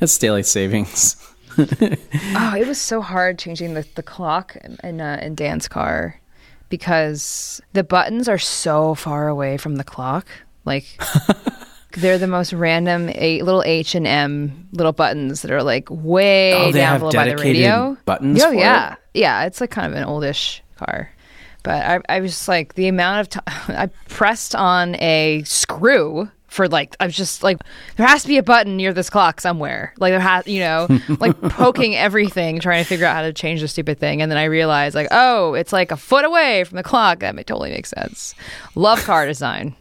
it's 0.00 0.16
daylight 0.16 0.46
savings. 0.46 1.16
Oh, 1.58 2.54
it 2.54 2.66
was 2.66 2.78
so 2.78 3.00
hard 3.00 3.38
changing 3.38 3.72
the, 3.72 3.86
the 3.94 4.02
clock 4.02 4.56
in, 4.56 4.76
in, 4.84 5.00
uh, 5.00 5.18
in 5.22 5.34
Dan's 5.34 5.68
car 5.68 6.20
because 6.68 7.62
the 7.72 7.82
buttons 7.84 8.28
are 8.28 8.38
so 8.38 8.94
far 8.94 9.28
away 9.28 9.56
from 9.56 9.76
the 9.76 9.84
clock. 9.84 10.28
Like 10.66 11.00
they're 11.96 12.18
the 12.18 12.26
most 12.26 12.52
random 12.52 13.08
a, 13.14 13.40
little 13.42 13.62
H 13.62 13.94
and 13.94 14.06
M 14.06 14.68
little 14.72 14.92
buttons 14.92 15.42
that 15.42 15.50
are 15.50 15.62
like 15.62 15.88
way 15.90 16.52
Oh, 16.54 16.72
they 16.72 16.80
down 16.80 16.92
have 16.92 17.00
below 17.00 17.12
by 17.12 17.28
the 17.28 17.36
radio. 17.36 17.96
buttons 18.04 18.42
Oh 18.42 18.50
yeah, 18.50 18.92
it? 18.94 18.98
yeah. 19.14 19.44
It's 19.44 19.60
like 19.60 19.70
kind 19.70 19.86
of 19.90 19.94
an 19.98 20.04
oldish 20.04 20.62
car. 20.76 21.10
But 21.62 21.84
I, 21.84 22.16
I 22.16 22.20
was 22.20 22.32
just 22.32 22.48
like 22.48 22.74
the 22.74 22.88
amount 22.88 23.20
of 23.20 23.28
time 23.44 23.44
I 23.76 23.86
pressed 24.08 24.54
on 24.54 24.94
a 24.96 25.42
screw 25.44 26.30
for 26.48 26.68
like 26.68 26.94
I 27.00 27.06
was 27.06 27.16
just 27.16 27.42
like 27.42 27.58
there 27.96 28.06
has 28.06 28.22
to 28.22 28.28
be 28.28 28.38
a 28.38 28.42
button 28.42 28.76
near 28.76 28.92
this 28.92 29.10
clock 29.10 29.40
somewhere. 29.40 29.92
Like 29.98 30.12
there 30.12 30.20
has 30.20 30.46
you 30.46 30.60
know 30.60 30.86
like 31.18 31.40
poking 31.42 31.96
everything 31.96 32.60
trying 32.60 32.82
to 32.84 32.88
figure 32.88 33.04
out 33.06 33.16
how 33.16 33.22
to 33.22 33.32
change 33.32 33.62
the 33.62 33.68
stupid 33.68 33.98
thing, 33.98 34.22
and 34.22 34.30
then 34.30 34.38
I 34.38 34.44
realized 34.44 34.94
like 34.94 35.08
oh 35.10 35.54
it's 35.54 35.72
like 35.72 35.90
a 35.90 35.96
foot 35.96 36.24
away 36.24 36.62
from 36.64 36.76
the 36.76 36.82
clock. 36.82 37.20
That 37.20 37.34
totally 37.46 37.70
makes 37.70 37.90
sense. 37.90 38.34
Love 38.74 39.02
car 39.04 39.26
design. 39.26 39.74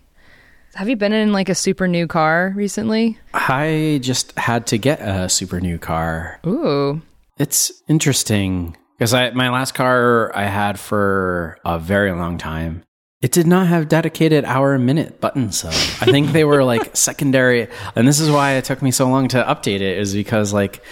Have 0.75 0.89
you 0.89 0.97
been 0.97 1.13
in 1.13 1.31
like 1.31 1.47
a 1.47 1.55
super 1.55 1.87
new 1.87 2.05
car 2.05 2.51
recently? 2.53 3.17
I 3.33 3.99
just 4.03 4.37
had 4.37 4.67
to 4.67 4.77
get 4.77 4.99
a 4.99 5.29
super 5.29 5.61
new 5.61 5.77
car. 5.77 6.41
Ooh, 6.45 7.01
It's 7.37 7.71
interesting 7.87 8.75
because 8.97 9.13
I 9.13 9.29
my 9.31 9.49
last 9.49 9.73
car 9.73 10.35
I 10.35 10.43
had 10.43 10.77
for 10.77 11.57
a 11.63 11.79
very 11.79 12.11
long 12.11 12.37
time. 12.37 12.83
It 13.21 13.31
did 13.31 13.47
not 13.47 13.67
have 13.67 13.87
dedicated 13.87 14.43
hour 14.43 14.73
and 14.73 14.85
minute 14.85 15.21
buttons 15.21 15.61
though. 15.61 15.69
I 15.69 16.11
think 16.11 16.33
they 16.33 16.43
were 16.43 16.65
like 16.65 16.93
secondary 17.09 17.69
and 17.95 18.05
this 18.05 18.19
is 18.19 18.29
why 18.29 18.55
it 18.55 18.65
took 18.65 18.81
me 18.81 18.91
so 18.91 19.07
long 19.09 19.29
to 19.29 19.41
update 19.43 19.79
it 19.79 19.97
is 19.97 20.13
because 20.13 20.51
like 20.51 20.83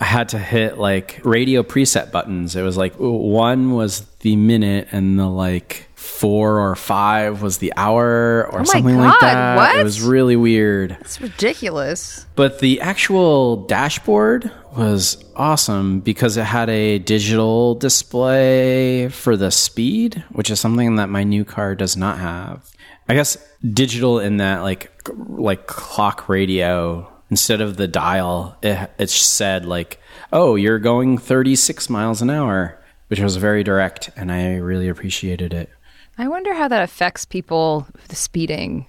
I 0.00 0.04
had 0.04 0.30
to 0.30 0.38
hit 0.38 0.78
like 0.78 1.20
radio 1.22 1.62
preset 1.62 2.10
buttons. 2.10 2.56
It 2.56 2.62
was 2.62 2.76
like 2.76 2.94
one 2.96 3.70
was 3.70 4.00
the 4.20 4.36
minute 4.36 4.88
and 4.92 5.18
the 5.18 5.28
like 5.28 5.88
four 5.94 6.60
or 6.60 6.74
five 6.74 7.42
was 7.42 7.58
the 7.58 7.72
hour 7.76 8.46
or 8.46 8.56
oh 8.56 8.58
my 8.58 8.64
something 8.64 8.98
like 8.98 9.12
God, 9.20 9.22
that. 9.22 9.56
what? 9.56 9.76
It 9.76 9.84
was 9.84 10.00
really 10.00 10.36
weird. 10.36 10.96
It's 11.00 11.20
ridiculous. 11.20 12.26
But 12.34 12.58
the 12.60 12.80
actual 12.80 13.66
dashboard 13.66 14.50
was 14.76 15.22
awesome 15.36 16.00
because 16.00 16.36
it 16.36 16.44
had 16.44 16.70
a 16.70 16.98
digital 16.98 17.74
display 17.74 19.08
for 19.08 19.36
the 19.36 19.50
speed, 19.50 20.24
which 20.30 20.50
is 20.50 20.60
something 20.60 20.96
that 20.96 21.08
my 21.08 21.24
new 21.24 21.44
car 21.44 21.74
does 21.74 21.96
not 21.96 22.18
have. 22.18 22.68
I 23.08 23.14
guess 23.14 23.36
digital 23.64 24.18
in 24.18 24.38
that 24.38 24.60
like 24.60 24.92
like 25.28 25.66
clock 25.66 26.28
radio 26.28 27.10
instead 27.30 27.60
of 27.60 27.76
the 27.76 27.88
dial, 27.88 28.56
it, 28.62 28.90
it 28.98 29.10
said 29.10 29.64
like, 29.66 30.00
"Oh, 30.32 30.54
you're 30.56 30.78
going 30.78 31.18
36 31.18 31.88
miles 31.88 32.22
an 32.22 32.30
hour," 32.30 32.77
which 33.08 33.20
was 33.20 33.36
very 33.36 33.62
direct, 33.64 34.10
and 34.16 34.30
I 34.30 34.56
really 34.56 34.88
appreciated 34.88 35.52
it. 35.52 35.70
I 36.16 36.28
wonder 36.28 36.54
how 36.54 36.68
that 36.68 36.82
affects 36.82 37.24
people 37.24 37.86
the 38.08 38.16
speeding. 38.16 38.86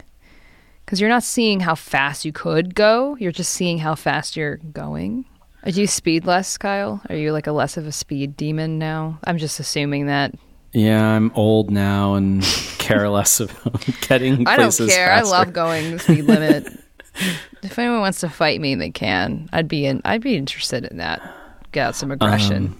Because 0.86 1.00
you're 1.00 1.10
not 1.10 1.24
seeing 1.24 1.60
how 1.60 1.76
fast 1.76 2.26
you 2.26 2.32
could 2.32 2.74
go, 2.74 3.16
you're 3.20 3.32
just 3.32 3.54
seeing 3.54 3.78
how 3.78 3.94
fast 3.96 4.36
you're 4.36 4.58
going. 4.58 5.26
Uh, 5.64 5.70
Do 5.72 5.82
you 5.82 5.88
speed 5.88 6.26
less, 6.26 6.58
Kyle? 6.58 7.02
Are 7.10 7.16
you 7.16 7.32
like 7.32 7.46
a 7.46 7.52
less 7.52 7.78
of 7.78 7.86
a 7.86 7.92
speed 7.92 8.36
demon 8.36 8.80
now? 8.80 9.20
I'm 9.26 9.38
just 9.38 9.60
assuming 9.60 10.08
that. 10.08 10.34
Yeah, 10.74 11.04
I'm 11.06 11.32
old 11.36 11.70
now 11.70 12.16
and 12.16 12.42
care 12.80 13.08
less 13.10 13.40
about 13.40 13.86
getting 14.08 14.48
I 14.48 14.58
don't 14.58 14.76
care. 14.76 14.88
faster. 14.88 15.12
I 15.12 15.22
love 15.22 15.54
going 15.54 15.92
the 15.92 16.00
speed 16.00 16.24
limit. 16.24 16.68
if 17.64 17.78
anyone 17.78 18.00
wants 18.02 18.22
to 18.22 18.30
fight 18.30 18.60
me, 18.62 18.76
they 18.76 18.90
can. 18.90 19.50
I'd 19.54 19.68
be 19.68 19.86
in. 19.86 20.02
I'd 20.06 20.22
be 20.22 20.36
interested 20.36 20.86
in 20.86 20.98
that. 20.98 21.22
Get 21.72 21.88
out 21.88 21.96
some 21.96 22.10
aggression, 22.10 22.76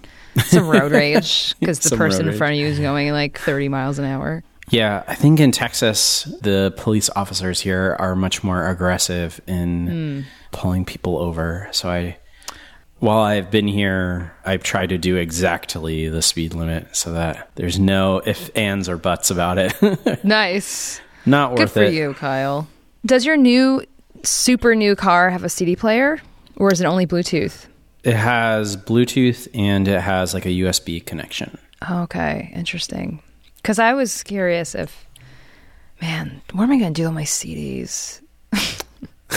some 0.46 0.68
road 0.68 0.92
rage, 0.92 1.56
because 1.60 1.80
the 1.80 1.90
Some 1.90 1.98
person 1.98 2.28
in 2.28 2.36
front 2.38 2.54
of 2.54 2.60
you 2.60 2.66
is 2.68 2.80
going 2.80 3.12
like 3.12 3.38
30 3.40 3.70
miles 3.70 4.00
an 4.00 4.06
hour. 4.06 4.44
Yeah, 4.70 5.04
I 5.08 5.16
think 5.16 5.40
in 5.40 5.52
Texas, 5.52 6.24
the 6.42 6.74
police 6.78 7.10
officers 7.16 7.60
here 7.60 7.96
are 8.00 8.16
much 8.16 8.44
more 8.44 8.68
aggressive 8.68 9.42
in 9.48 9.88
Hmm. 9.88 10.22
pulling 10.52 10.86
people 10.86 11.18
over. 11.18 11.68
So 11.72 11.90
I, 11.90 12.18
while 13.00 13.22
I've 13.22 13.50
been 13.50 13.68
here, 13.68 14.32
I've 14.46 14.62
tried 14.62 14.90
to 14.90 14.98
do 15.00 15.16
exactly 15.16 16.08
the 16.10 16.22
speed 16.22 16.54
limit 16.54 16.96
so 16.96 17.14
that 17.14 17.50
there's 17.56 17.80
no 17.80 18.18
if, 18.26 18.52
ands, 18.56 18.88
or 18.88 18.98
buts 18.98 19.32
about 19.32 19.58
it. 19.58 19.74
Nice. 20.24 21.02
Not 21.26 21.52
Good 21.56 21.60
worth 21.60 21.72
for 21.74 21.84
it. 21.84 21.94
you, 21.94 22.14
Kyle. 22.14 22.68
Does 23.06 23.26
your 23.26 23.38
new, 23.38 23.82
super 24.24 24.76
new 24.76 24.96
car 24.96 25.30
have 25.32 25.44
a 25.44 25.50
CD 25.50 25.76
player, 25.76 26.20
or 26.58 26.72
is 26.72 26.80
it 26.82 26.86
only 26.86 27.08
Bluetooth? 27.08 27.66
It 28.04 28.16
has 28.16 28.78
Bluetooth 28.78 29.48
and 29.54 29.88
it 29.88 30.02
has 30.02 30.34
like 30.34 30.46
a 30.46 30.50
USB 30.50 31.06
connection. 31.06 31.58
Okay, 31.90 32.52
interesting. 32.56 33.22
Because 33.58 33.80
I 33.80 33.94
was 33.94 34.24
curious 34.24 34.76
if, 34.76 35.06
man, 36.02 36.42
what 36.54 36.64
am 36.64 36.72
I 36.72 36.80
going 36.80 36.94
to 36.94 37.02
do 37.02 37.06
with 37.08 37.14
my 37.14 37.24
CDs? 37.24 38.22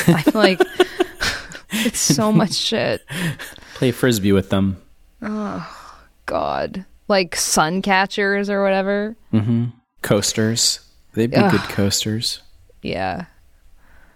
I'm 0.07 0.33
like, 0.33 0.61
it's 1.71 1.99
so 1.99 2.33
much 2.33 2.52
shit. 2.52 3.04
Play 3.75 3.90
frisbee 3.90 4.33
with 4.33 4.50
them. 4.50 4.81
Oh 5.23 5.99
God, 6.26 6.85
like 7.09 7.37
sun 7.37 7.83
catchers 7.83 8.49
or 8.49 8.62
whatever. 8.62 9.16
Mm-hmm. 9.33 9.66
Coasters. 10.02 10.81
They'd 11.14 11.31
be 11.31 11.37
good 11.37 11.61
coasters. 11.61 12.40
Yeah. 12.81 13.26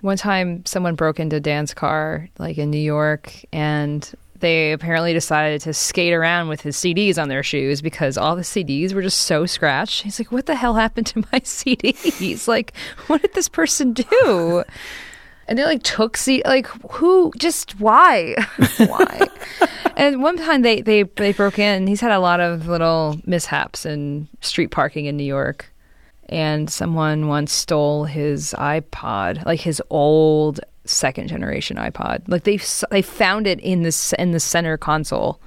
One 0.01 0.17
time 0.17 0.65
someone 0.65 0.95
broke 0.95 1.21
into 1.21 1.41
Dan's 1.41 1.75
car, 1.75 2.29
like 2.39 2.59
in 2.59 2.71
New 2.71 2.79
York, 2.79 3.33
and 3.53 4.11
they 4.41 4.73
apparently 4.73 5.13
decided 5.13 5.61
to 5.63 5.73
skate 5.73 6.13
around 6.13 6.49
with 6.49 6.61
his 6.61 6.77
CDs 6.77 7.21
on 7.21 7.29
their 7.29 7.43
shoes 7.43 7.83
because 7.83 8.17
all 8.17 8.37
the 8.37 8.43
CDs 8.43 8.93
were 8.93 9.03
just 9.03 9.21
so 9.21 9.47
scratched. 9.47 10.03
He's 10.03 10.19
like, 10.19 10.33
What 10.33 10.47
the 10.47 10.55
hell 10.57 10.75
happened 10.75 11.07
to 11.09 11.21
my 11.33 11.41
CDs? 11.41 12.49
Like, 12.49 12.75
what 13.07 13.23
did 13.23 13.35
this 13.35 13.49
person 13.49 13.93
do? 13.93 14.65
And 15.49 15.57
they 15.57 15.65
like 15.65 15.85
took 15.85 16.17
C 16.17 16.43
like 16.45 16.67
who 16.91 17.33
just 17.39 17.79
why? 17.79 18.35
why? 18.79 19.29
and 19.97 20.21
one 20.21 20.37
time 20.37 20.63
they, 20.63 20.81
they 20.81 21.05
they 21.05 21.33
broke 21.33 21.61
in, 21.61 21.87
he's 21.87 22.01
had 22.01 22.11
a 22.11 22.19
lot 22.19 22.41
of 22.41 22.67
little 22.67 23.21
mishaps 23.27 23.87
in 23.87 24.27
street 24.41 24.73
parking 24.73 25.07
in 25.07 25.17
New 25.17 25.23
York 25.23 25.73
and 26.29 26.69
someone 26.69 27.29
once 27.29 27.53
stole 27.53 28.05
his 28.05 28.55
iPod, 28.59 29.45
like 29.47 29.61
his 29.61 29.81
old 29.91 30.61
second 30.89 31.29
generation 31.29 31.77
iPod. 31.77 32.23
Like 32.29 32.45
they 32.45 32.59
they 32.91 33.03
found 33.03 33.47
it 33.47 33.61
in 33.61 33.83
the 33.83 34.15
in 34.19 34.33
the 34.33 34.41
center 34.41 34.77
console. 34.77 35.41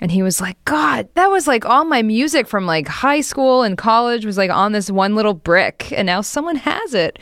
And 0.00 0.12
he 0.12 0.22
was 0.22 0.40
like, 0.40 0.64
"God, 0.64 1.08
that 1.14 1.28
was 1.28 1.48
like 1.48 1.64
all 1.64 1.84
my 1.84 2.02
music 2.02 2.46
from 2.46 2.66
like 2.66 2.86
high 2.86 3.20
school 3.20 3.62
and 3.64 3.76
college 3.76 4.24
was 4.24 4.38
like 4.38 4.50
on 4.50 4.70
this 4.72 4.90
one 4.90 5.16
little 5.16 5.34
brick, 5.34 5.92
and 5.92 6.06
now 6.06 6.20
someone 6.20 6.56
has 6.56 6.94
it." 6.94 7.18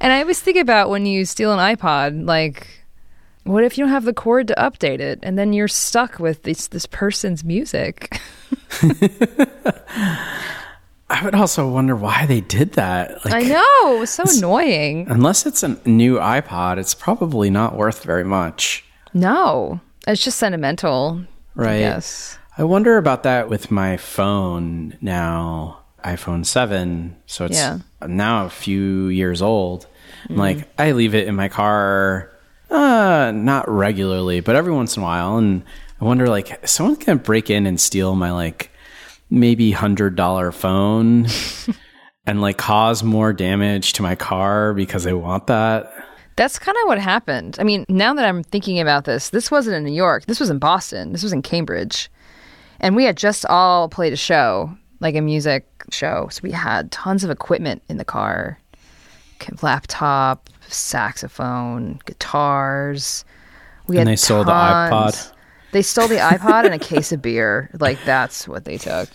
And 0.00 0.12
I 0.12 0.20
always 0.20 0.40
think 0.40 0.56
about 0.56 0.90
when 0.90 1.06
you 1.06 1.24
steal 1.24 1.52
an 1.52 1.76
iPod, 1.76 2.26
like, 2.26 2.68
what 3.42 3.64
if 3.64 3.76
you 3.76 3.84
don't 3.84 3.92
have 3.92 4.04
the 4.04 4.14
cord 4.14 4.46
to 4.48 4.54
update 4.54 5.00
it, 5.00 5.18
and 5.24 5.36
then 5.36 5.52
you're 5.52 5.66
stuck 5.66 6.20
with 6.20 6.44
this 6.44 6.68
this 6.68 6.86
person's 6.86 7.42
music? 7.42 8.20
I 11.10 11.24
would 11.24 11.34
also 11.34 11.68
wonder 11.68 11.96
why 11.96 12.24
they 12.26 12.40
did 12.40 12.74
that. 12.74 13.24
Like, 13.24 13.34
I 13.34 13.40
know 13.42 13.96
it 13.96 13.98
was 14.00 14.10
so 14.10 14.22
annoying. 14.38 15.06
Unless 15.08 15.44
it's 15.44 15.62
a 15.64 15.76
new 15.84 16.18
iPod, 16.18 16.78
it's 16.78 16.94
probably 16.94 17.50
not 17.50 17.76
worth 17.76 18.04
very 18.04 18.24
much. 18.24 18.84
No, 19.12 19.80
it's 20.06 20.22
just 20.22 20.38
sentimental. 20.38 21.22
Right. 21.56 21.80
Yes. 21.80 22.38
I 22.56 22.62
wonder 22.62 22.96
about 22.96 23.24
that 23.24 23.48
with 23.48 23.70
my 23.72 23.96
phone 23.96 24.96
now, 25.00 25.80
iPhone 26.04 26.46
7. 26.46 27.16
So 27.26 27.44
it's 27.46 27.56
Yeah. 27.58 27.78
now 28.06 28.46
a 28.46 28.50
few 28.50 29.08
years 29.08 29.42
old. 29.42 29.86
I'm 30.28 30.36
Like, 30.36 30.68
I 30.78 30.92
leave 30.92 31.14
it 31.16 31.26
in 31.26 31.34
my 31.34 31.48
car, 31.48 32.30
uh, 32.70 33.32
not 33.34 33.68
regularly, 33.68 34.40
but 34.40 34.54
every 34.54 34.72
once 34.72 34.96
in 34.96 35.02
a 35.02 35.06
while. 35.06 35.38
And 35.38 35.64
I 36.00 36.04
wonder, 36.04 36.28
like, 36.28 36.60
is 36.62 36.70
someone 36.70 36.94
going 36.94 37.18
to 37.18 37.24
break 37.24 37.50
in 37.50 37.66
and 37.66 37.80
steal 37.80 38.14
my, 38.14 38.30
like, 38.30 38.69
maybe 39.30 39.72
$100 39.72 40.54
phone 40.54 41.26
and, 42.26 42.40
like, 42.40 42.58
cause 42.58 43.02
more 43.02 43.32
damage 43.32 43.94
to 43.94 44.02
my 44.02 44.14
car 44.14 44.74
because 44.74 45.04
they 45.04 45.12
want 45.12 45.46
that? 45.46 45.92
That's 46.36 46.58
kind 46.58 46.76
of 46.82 46.88
what 46.88 46.98
happened. 46.98 47.56
I 47.58 47.64
mean, 47.64 47.84
now 47.88 48.14
that 48.14 48.24
I'm 48.24 48.42
thinking 48.42 48.80
about 48.80 49.04
this, 49.04 49.30
this 49.30 49.50
wasn't 49.50 49.76
in 49.76 49.84
New 49.84 49.92
York. 49.92 50.26
This 50.26 50.40
was 50.40 50.50
in 50.50 50.58
Boston. 50.58 51.12
This 51.12 51.22
was 51.22 51.32
in 51.32 51.42
Cambridge. 51.42 52.10
And 52.80 52.96
we 52.96 53.04
had 53.04 53.16
just 53.16 53.44
all 53.46 53.88
played 53.88 54.12
a 54.12 54.16
show, 54.16 54.74
like 55.00 55.14
a 55.14 55.20
music 55.20 55.66
show. 55.90 56.28
So 56.30 56.40
we 56.42 56.50
had 56.50 56.90
tons 56.90 57.24
of 57.24 57.30
equipment 57.30 57.82
in 57.88 57.98
the 57.98 58.04
car 58.04 58.58
laptop, 59.62 60.50
saxophone, 60.68 62.00
guitars. 62.04 63.24
We 63.86 63.98
And 63.98 64.08
they 64.08 64.16
stole 64.16 64.44
the 64.44 64.52
iPod? 64.52 65.32
They 65.72 65.82
stole 65.82 66.08
the 66.08 66.16
iPod 66.16 66.64
and 66.64 66.74
a 66.74 66.78
case 66.78 67.12
of 67.12 67.22
beer. 67.22 67.70
Like, 67.78 68.02
that's 68.04 68.48
what 68.48 68.64
they 68.64 68.76
took. 68.76 69.08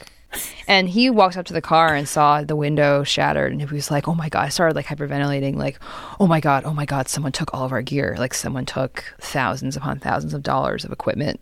And 0.67 0.89
he 0.89 1.09
walked 1.09 1.38
up 1.38 1.45
to 1.47 1.53
the 1.53 1.62
car 1.62 1.93
and 1.95 2.07
saw 2.07 2.41
the 2.41 2.55
window 2.55 3.03
shattered, 3.03 3.51
and 3.51 3.62
he 3.62 3.67
was 3.74 3.91
like, 3.91 4.07
"Oh 4.07 4.15
my 4.15 4.29
god!" 4.29 4.45
I 4.45 4.50
started 4.50 4.75
like 4.75 4.85
hyperventilating, 4.85 5.55
like, 5.55 5.79
"Oh 6.19 6.27
my 6.27 6.39
god! 6.39 6.63
Oh 6.65 6.74
my 6.74 6.85
god! 6.85 7.07
Someone 7.07 7.31
took 7.31 7.53
all 7.53 7.63
of 7.63 7.71
our 7.71 7.81
gear! 7.81 8.15
Like, 8.17 8.33
someone 8.33 8.65
took 8.65 9.03
thousands 9.19 9.77
upon 9.77 10.00
thousands 10.00 10.33
of 10.33 10.43
dollars 10.43 10.83
of 10.83 10.91
equipment." 10.91 11.39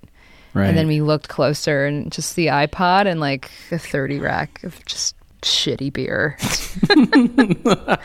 Right. 0.54 0.68
And 0.68 0.78
then 0.78 0.88
we 0.88 1.02
looked 1.02 1.30
closer, 1.30 1.86
and 1.86 2.12
just 2.12 2.36
the 2.36 2.48
iPod 2.48 3.08
and 3.08 3.20
like 3.20 3.50
a 3.72 3.80
thirty 3.80 4.20
rack 4.20 4.64
of 4.64 4.84
just 4.86 5.16
shitty 5.42 5.92
beer. 5.92 6.38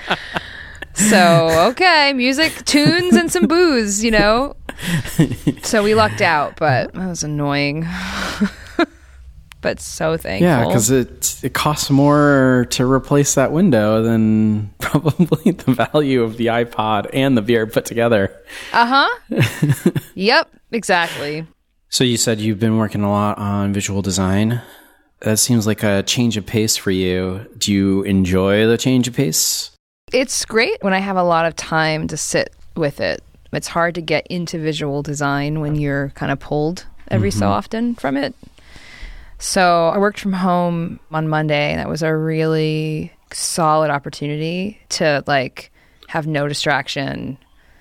so 0.94 1.68
okay, 1.70 2.12
music, 2.14 2.64
tunes, 2.64 3.14
and 3.14 3.30
some 3.30 3.46
booze, 3.46 4.02
you 4.02 4.10
know. 4.10 4.56
so 5.62 5.82
we 5.82 5.94
lucked 5.94 6.20
out, 6.20 6.56
but 6.56 6.92
that 6.92 7.08
was 7.08 7.22
annoying. 7.22 7.86
but 9.60 9.80
so 9.80 10.16
thankful. 10.16 10.46
Yeah, 10.46 10.64
because 10.64 10.90
it 10.90 11.40
it 11.42 11.54
costs 11.54 11.90
more 11.90 12.66
to 12.70 12.90
replace 12.90 13.34
that 13.34 13.52
window 13.52 14.02
than 14.02 14.70
probably 14.78 15.52
the 15.52 15.72
value 15.72 16.22
of 16.22 16.36
the 16.36 16.46
iPod 16.46 17.08
and 17.12 17.36
the 17.36 17.42
beer 17.42 17.66
put 17.66 17.84
together. 17.84 18.34
Uh 18.72 19.08
huh. 19.08 20.00
yep, 20.14 20.50
exactly. 20.70 21.46
So 21.90 22.04
you 22.04 22.16
said 22.16 22.38
you've 22.38 22.60
been 22.60 22.76
working 22.76 23.02
a 23.02 23.10
lot 23.10 23.38
on 23.38 23.72
visual 23.72 24.02
design. 24.02 24.60
That 25.20 25.38
seems 25.38 25.66
like 25.66 25.82
a 25.82 26.02
change 26.04 26.36
of 26.36 26.46
pace 26.46 26.76
for 26.76 26.90
you. 26.90 27.46
Do 27.58 27.72
you 27.72 28.02
enjoy 28.02 28.66
the 28.66 28.78
change 28.78 29.08
of 29.08 29.14
pace? 29.14 29.72
It's 30.12 30.44
great 30.44 30.82
when 30.82 30.92
I 30.92 31.00
have 31.00 31.16
a 31.16 31.22
lot 31.22 31.44
of 31.44 31.56
time 31.56 32.06
to 32.08 32.16
sit 32.16 32.54
with 32.76 33.00
it. 33.00 33.22
It's 33.52 33.68
hard 33.68 33.94
to 33.94 34.02
get 34.02 34.26
into 34.26 34.58
visual 34.58 35.02
design 35.02 35.60
when 35.60 35.74
you're 35.74 36.10
kind 36.10 36.30
of 36.30 36.38
pulled 36.38 36.86
every 37.10 37.30
so 37.30 37.40
mm-hmm. 37.40 37.52
often 37.52 37.94
from 37.94 38.16
it. 38.16 38.34
So 39.38 39.88
I 39.88 39.98
worked 39.98 40.20
from 40.20 40.32
home 40.32 41.00
on 41.10 41.28
Monday, 41.28 41.70
and 41.70 41.80
that 41.80 41.88
was 41.88 42.02
a 42.02 42.14
really 42.14 43.12
solid 43.32 43.90
opportunity 43.90 44.80
to 44.90 45.22
like 45.26 45.70
have 46.08 46.26
no 46.26 46.48
distraction. 46.48 47.38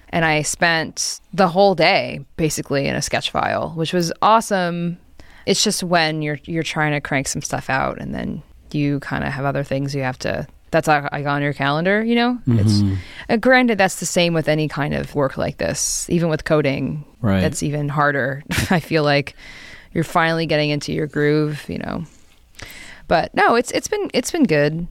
And 0.09 0.24
I 0.24 0.43
spent 0.43 1.19
the 1.33 1.47
whole 1.47 1.75
day 1.75 2.25
basically 2.38 2.88
in 2.88 2.95
a 2.95 3.01
sketch 3.01 3.31
file, 3.31 3.71
which 3.71 3.91
was 3.91 4.13
awesome. 4.21 5.00
It's 5.45 5.63
just 5.63 5.83
when 5.83 6.21
you're 6.21 6.39
you're 6.43 6.63
trying 6.63 6.93
to 6.93 7.01
crank 7.01 7.27
some 7.27 7.41
stuff 7.41 7.69
out 7.69 8.00
and 8.00 8.13
then 8.13 8.43
you 8.71 9.00
kind 9.00 9.24
of 9.24 9.33
have 9.33 9.45
other 9.45 9.63
things 9.63 9.95
you 9.95 10.03
have 10.03 10.19
to 10.19 10.47
that's 10.71 10.88
like 10.88 11.25
on 11.25 11.41
your 11.41 11.53
calendar 11.53 12.03
you 12.03 12.15
know? 12.15 12.38
It's 12.47 12.81
uh, 13.29 13.38
granted 13.38 13.77
that's 13.77 14.00
the 14.00 14.05
same 14.05 14.33
with 14.33 14.47
any 14.47 14.67
kind 14.67 14.93
of 14.93 15.15
work 15.15 15.38
like 15.38 15.57
this. 15.57 16.09
Even 16.09 16.29
with 16.29 16.43
coding 16.43 17.05
Right. 17.21 17.43
it's 17.43 17.63
even 17.63 17.89
harder. 17.89 18.43
I 18.69 18.79
feel 18.79 19.03
like 19.03 19.36
you're 19.93 20.03
finally 20.03 20.45
getting 20.45 20.69
into 20.69 20.93
your 20.93 21.07
groove 21.07 21.65
you 21.69 21.77
know? 21.79 22.03
But 23.07 23.33
no 23.33 23.55
it's 23.55 23.71
it's 23.71 23.88
been 23.88 24.09
it's 24.13 24.31
been 24.31 24.43
good. 24.43 24.88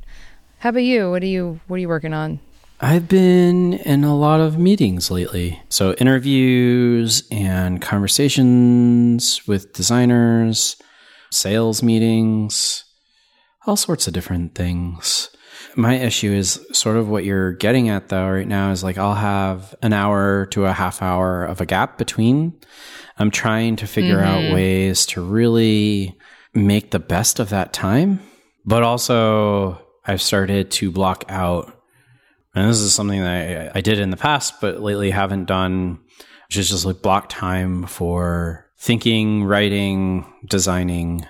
How 0.58 0.70
about 0.70 0.80
you? 0.80 1.10
What 1.10 1.22
are 1.22 1.26
you 1.26 1.60
what 1.68 1.76
are 1.76 1.80
you 1.80 1.88
working 1.88 2.14
on? 2.14 2.40
I've 2.78 3.08
been 3.08 3.72
in 3.72 4.04
a 4.04 4.14
lot 4.14 4.40
of 4.40 4.58
meetings 4.58 5.10
lately. 5.10 5.62
So, 5.70 5.94
interviews 5.94 7.26
and 7.30 7.80
conversations 7.80 9.46
with 9.48 9.72
designers, 9.72 10.76
sales 11.30 11.82
meetings, 11.82 12.84
all 13.66 13.76
sorts 13.76 14.06
of 14.06 14.12
different 14.12 14.54
things. 14.54 15.30
My 15.76 15.94
issue 15.94 16.32
is 16.32 16.66
sort 16.72 16.96
of 16.96 17.08
what 17.08 17.24
you're 17.24 17.52
getting 17.52 17.90
at, 17.90 18.08
though, 18.08 18.28
right 18.28 18.48
now 18.48 18.70
is 18.70 18.82
like 18.82 18.98
I'll 18.98 19.14
have 19.14 19.74
an 19.82 19.92
hour 19.92 20.46
to 20.46 20.64
a 20.64 20.72
half 20.72 21.02
hour 21.02 21.44
of 21.44 21.60
a 21.60 21.66
gap 21.66 21.98
between. 21.98 22.58
I'm 23.18 23.30
trying 23.30 23.76
to 23.76 23.86
figure 23.86 24.20
out 24.20 24.40
mm-hmm. 24.40 24.54
ways 24.54 25.06
to 25.06 25.22
really 25.22 26.18
make 26.54 26.90
the 26.90 26.98
best 26.98 27.40
of 27.40 27.50
that 27.50 27.72
time. 27.72 28.20
But 28.64 28.82
also, 28.82 29.80
I've 30.04 30.22
started 30.22 30.70
to 30.72 30.90
block 30.90 31.24
out 31.28 31.76
and 32.56 32.70
this 32.70 32.80
is 32.80 32.94
something 32.94 33.20
that 33.20 33.74
I, 33.74 33.78
I 33.78 33.80
did 33.82 34.00
in 34.00 34.08
the 34.08 34.16
past, 34.16 34.62
but 34.62 34.80
lately 34.80 35.10
haven't 35.10 35.44
done, 35.44 36.00
which 36.48 36.56
is 36.56 36.70
just 36.70 36.86
like 36.86 37.02
block 37.02 37.28
time 37.28 37.84
for 37.84 38.66
thinking, 38.78 39.44
writing, 39.44 40.24
designing, 40.46 41.26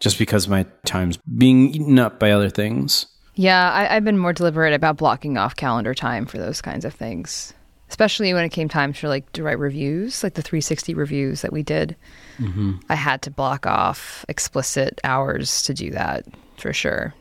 just 0.00 0.18
because 0.18 0.48
my 0.48 0.66
time's 0.84 1.18
being 1.18 1.72
eaten 1.72 2.00
up 2.00 2.18
by 2.18 2.32
other 2.32 2.50
things. 2.50 3.06
Yeah, 3.36 3.70
I, 3.70 3.94
I've 3.94 4.04
been 4.04 4.18
more 4.18 4.32
deliberate 4.32 4.72
about 4.72 4.96
blocking 4.96 5.36
off 5.36 5.54
calendar 5.56 5.94
time 5.94 6.24
for 6.24 6.38
those 6.38 6.62
kinds 6.62 6.86
of 6.86 6.94
things, 6.94 7.52
especially 7.90 8.32
when 8.32 8.44
it 8.44 8.48
came 8.48 8.68
time 8.68 8.94
for 8.94 9.08
like 9.08 9.30
to 9.32 9.42
write 9.42 9.58
reviews, 9.58 10.24
like 10.24 10.34
the 10.34 10.42
360 10.42 10.94
reviews 10.94 11.42
that 11.42 11.52
we 11.52 11.62
did. 11.62 11.94
I 12.88 12.94
had 12.94 13.20
to 13.22 13.30
block 13.30 13.66
off 13.66 14.24
explicit 14.28 15.00
hours 15.04 15.62
to 15.64 15.74
do 15.74 15.90
that 15.90 16.24
for 16.56 16.72
sure, 16.72 17.14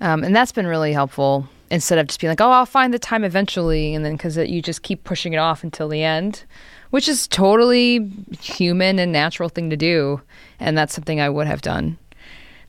um, 0.00 0.22
and 0.22 0.34
that's 0.34 0.52
been 0.52 0.66
really 0.66 0.92
helpful. 0.92 1.48
Instead 1.72 1.98
of 1.98 2.06
just 2.06 2.20
being 2.20 2.30
like, 2.30 2.40
"Oh, 2.40 2.52
I'll 2.52 2.64
find 2.64 2.94
the 2.94 2.98
time 2.98 3.24
eventually," 3.24 3.94
and 3.96 4.04
then 4.04 4.12
because 4.12 4.36
you 4.36 4.62
just 4.62 4.82
keep 4.82 5.02
pushing 5.02 5.32
it 5.32 5.38
off 5.38 5.64
until 5.64 5.88
the 5.88 6.04
end, 6.04 6.44
which 6.90 7.08
is 7.08 7.26
totally 7.26 8.08
human 8.40 9.00
and 9.00 9.10
natural 9.10 9.48
thing 9.48 9.70
to 9.70 9.76
do, 9.76 10.20
and 10.60 10.78
that's 10.78 10.94
something 10.94 11.20
I 11.20 11.28
would 11.28 11.48
have 11.48 11.62
done 11.62 11.98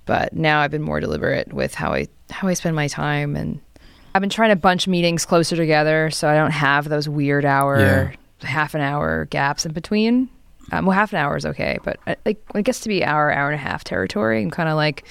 but 0.07 0.31
now 0.33 0.61
I've 0.61 0.71
been 0.71 0.81
more 0.81 1.01
deliberate 1.01 1.51
with 1.53 1.75
how 1.75 1.91
I 1.93 2.07
how 2.29 2.47
I 2.47 2.53
spend 2.53 2.75
my 2.75 2.87
time 2.87 3.35
and 3.35 3.59
I've 4.13 4.21
been 4.21 4.29
trying 4.29 4.49
to 4.49 4.55
bunch 4.55 4.87
meetings 4.87 5.25
closer 5.25 5.55
together 5.55 6.09
so 6.09 6.27
I 6.27 6.35
don't 6.35 6.51
have 6.51 6.89
those 6.89 7.07
weird 7.07 7.45
hour 7.45 8.13
half 8.41 8.73
an 8.75 8.81
hour 8.81 9.25
gaps 9.25 9.65
in 9.65 9.73
between. 9.73 10.29
Um, 10.71 10.85
well, 10.85 10.95
half 10.95 11.13
an 11.13 11.19
hour 11.19 11.37
is 11.37 11.45
okay, 11.45 11.77
but 11.83 11.97
I, 12.05 12.17
like 12.25 12.41
it 12.55 12.63
gets 12.63 12.81
to 12.81 12.89
be 12.89 13.03
hour 13.03 13.31
hour 13.31 13.47
and 13.49 13.55
a 13.55 13.63
half 13.63 13.83
territory, 13.83 14.41
I'm 14.41 14.51
kind 14.51 14.67
of 14.69 14.75
like, 14.75 15.05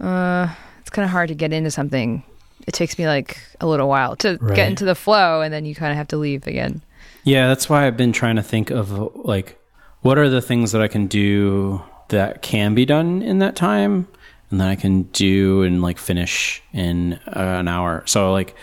uh, 0.00 0.48
it's 0.80 0.90
kind 0.90 1.04
of 1.04 1.10
hard 1.10 1.28
to 1.28 1.34
get 1.34 1.52
into 1.52 1.70
something. 1.70 2.22
It 2.66 2.74
takes 2.74 2.98
me 2.98 3.06
like 3.06 3.38
a 3.60 3.66
little 3.66 3.88
while 3.88 4.16
to 4.16 4.38
Right. 4.40 4.56
get 4.56 4.68
into 4.68 4.84
the 4.84 4.94
flow, 4.94 5.40
and 5.40 5.52
then 5.52 5.64
you 5.64 5.74
kind 5.74 5.92
of 5.92 5.96
have 5.96 6.08
to 6.08 6.16
leave 6.16 6.46
again. 6.46 6.82
Yeah, 7.24 7.48
that's 7.48 7.68
why 7.68 7.86
I've 7.86 7.96
been 7.96 8.12
trying 8.12 8.36
to 8.36 8.42
think 8.42 8.70
of 8.70 8.90
like 9.24 9.58
what 10.02 10.18
are 10.18 10.28
the 10.28 10.42
things 10.42 10.72
that 10.72 10.82
I 10.82 10.88
can 10.88 11.06
do 11.06 11.82
that 12.08 12.42
can 12.42 12.74
be 12.74 12.84
done 12.84 13.22
in 13.22 13.38
that 13.38 13.56
time 13.56 14.06
and 14.50 14.60
then 14.60 14.68
I 14.68 14.76
can 14.76 15.04
do 15.04 15.62
and 15.62 15.82
like 15.82 15.98
finish 15.98 16.62
in 16.72 17.14
uh, 17.26 17.56
an 17.58 17.68
hour. 17.68 18.02
So 18.06 18.32
like 18.32 18.54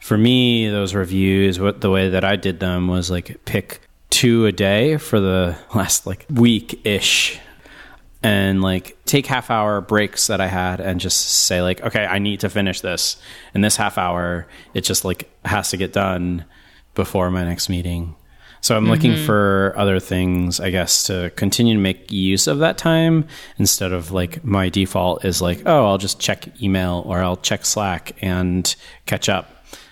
for 0.00 0.16
me 0.16 0.68
those 0.68 0.94
reviews 0.94 1.58
what 1.58 1.80
the 1.80 1.90
way 1.90 2.10
that 2.10 2.24
I 2.24 2.36
did 2.36 2.60
them 2.60 2.88
was 2.88 3.10
like 3.10 3.44
pick 3.44 3.80
two 4.10 4.46
a 4.46 4.52
day 4.52 4.96
for 4.96 5.20
the 5.20 5.56
last 5.74 6.06
like 6.06 6.26
week 6.30 6.84
ish 6.86 7.38
and 8.22 8.62
like 8.62 8.96
take 9.04 9.26
half 9.26 9.50
hour 9.50 9.80
breaks 9.80 10.26
that 10.26 10.40
I 10.40 10.48
had 10.48 10.80
and 10.80 11.00
just 11.00 11.46
say 11.46 11.62
like, 11.62 11.80
okay, 11.82 12.04
I 12.04 12.18
need 12.18 12.40
to 12.40 12.48
finish 12.48 12.80
this 12.80 13.16
in 13.54 13.60
this 13.60 13.76
half 13.76 13.96
hour. 13.96 14.46
It 14.74 14.82
just 14.82 15.04
like 15.04 15.30
has 15.44 15.70
to 15.70 15.76
get 15.76 15.92
done 15.92 16.44
before 16.94 17.30
my 17.30 17.44
next 17.44 17.68
meeting. 17.68 18.16
So 18.60 18.76
I'm 18.76 18.86
looking 18.86 19.12
mm-hmm. 19.12 19.26
for 19.26 19.74
other 19.76 20.00
things, 20.00 20.60
I 20.60 20.70
guess, 20.70 21.04
to 21.04 21.30
continue 21.36 21.74
to 21.74 21.80
make 21.80 22.10
use 22.10 22.46
of 22.46 22.58
that 22.58 22.78
time 22.78 23.26
instead 23.56 23.92
of 23.92 24.10
like 24.10 24.44
my 24.44 24.68
default 24.68 25.24
is 25.24 25.40
like, 25.40 25.62
oh, 25.66 25.86
I'll 25.86 25.98
just 25.98 26.20
check 26.20 26.60
email 26.60 27.02
or 27.06 27.20
I'll 27.20 27.36
check 27.36 27.64
Slack 27.64 28.12
and 28.20 28.74
catch 29.06 29.28
up 29.28 29.50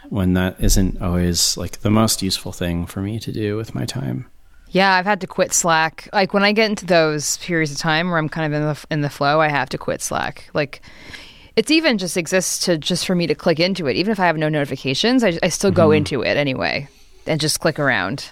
when 0.09 0.35
that 0.35 0.57
isn't 0.61 1.01
always 1.01 1.57
like 1.57 1.81
the 1.81 1.91
most 1.91 2.23
useful 2.23 2.53
thing 2.53 2.87
for 2.87 3.01
me 3.01 3.19
to 3.21 3.33
do 3.33 3.57
with 3.57 3.75
my 3.75 3.85
time. 3.85 4.27
Yeah, 4.69 4.95
I've 4.95 5.07
had 5.07 5.21
to 5.21 5.27
quit 5.27 5.53
Slack. 5.53 6.09
Like 6.13 6.35
when 6.35 6.43
I 6.43 6.53
get 6.53 6.69
into 6.69 6.87
those 6.87 7.39
periods 7.39 7.73
of 7.73 7.79
time 7.79 8.11
where 8.11 8.19
I'm 8.19 8.29
kind 8.29 8.53
of 8.53 8.61
in 8.61 8.67
the 8.67 8.87
in 8.91 9.01
the 9.01 9.11
flow, 9.11 9.41
I 9.41 9.49
have 9.49 9.69
to 9.71 9.79
quit 9.79 10.03
Slack. 10.03 10.51
Like 10.55 10.83
it's 11.55 11.71
even 11.71 11.99
just 11.99 12.17
exists 12.17 12.65
to 12.67 12.77
just 12.77 13.07
for 13.07 13.15
me 13.15 13.27
to 13.29 13.35
click 13.35 13.61
into 13.61 13.87
it. 13.87 13.97
Even 13.97 14.13
if 14.13 14.21
I 14.21 14.27
have 14.27 14.37
no 14.37 14.49
notifications, 14.49 15.25
I, 15.25 15.39
I 15.43 15.49
still 15.49 15.71
go 15.71 15.89
mm-hmm. 15.89 15.99
into 15.99 16.23
it 16.23 16.37
anyway 16.37 16.89
and 17.27 17.41
just 17.41 17.61
click 17.61 17.79
around. 17.79 18.31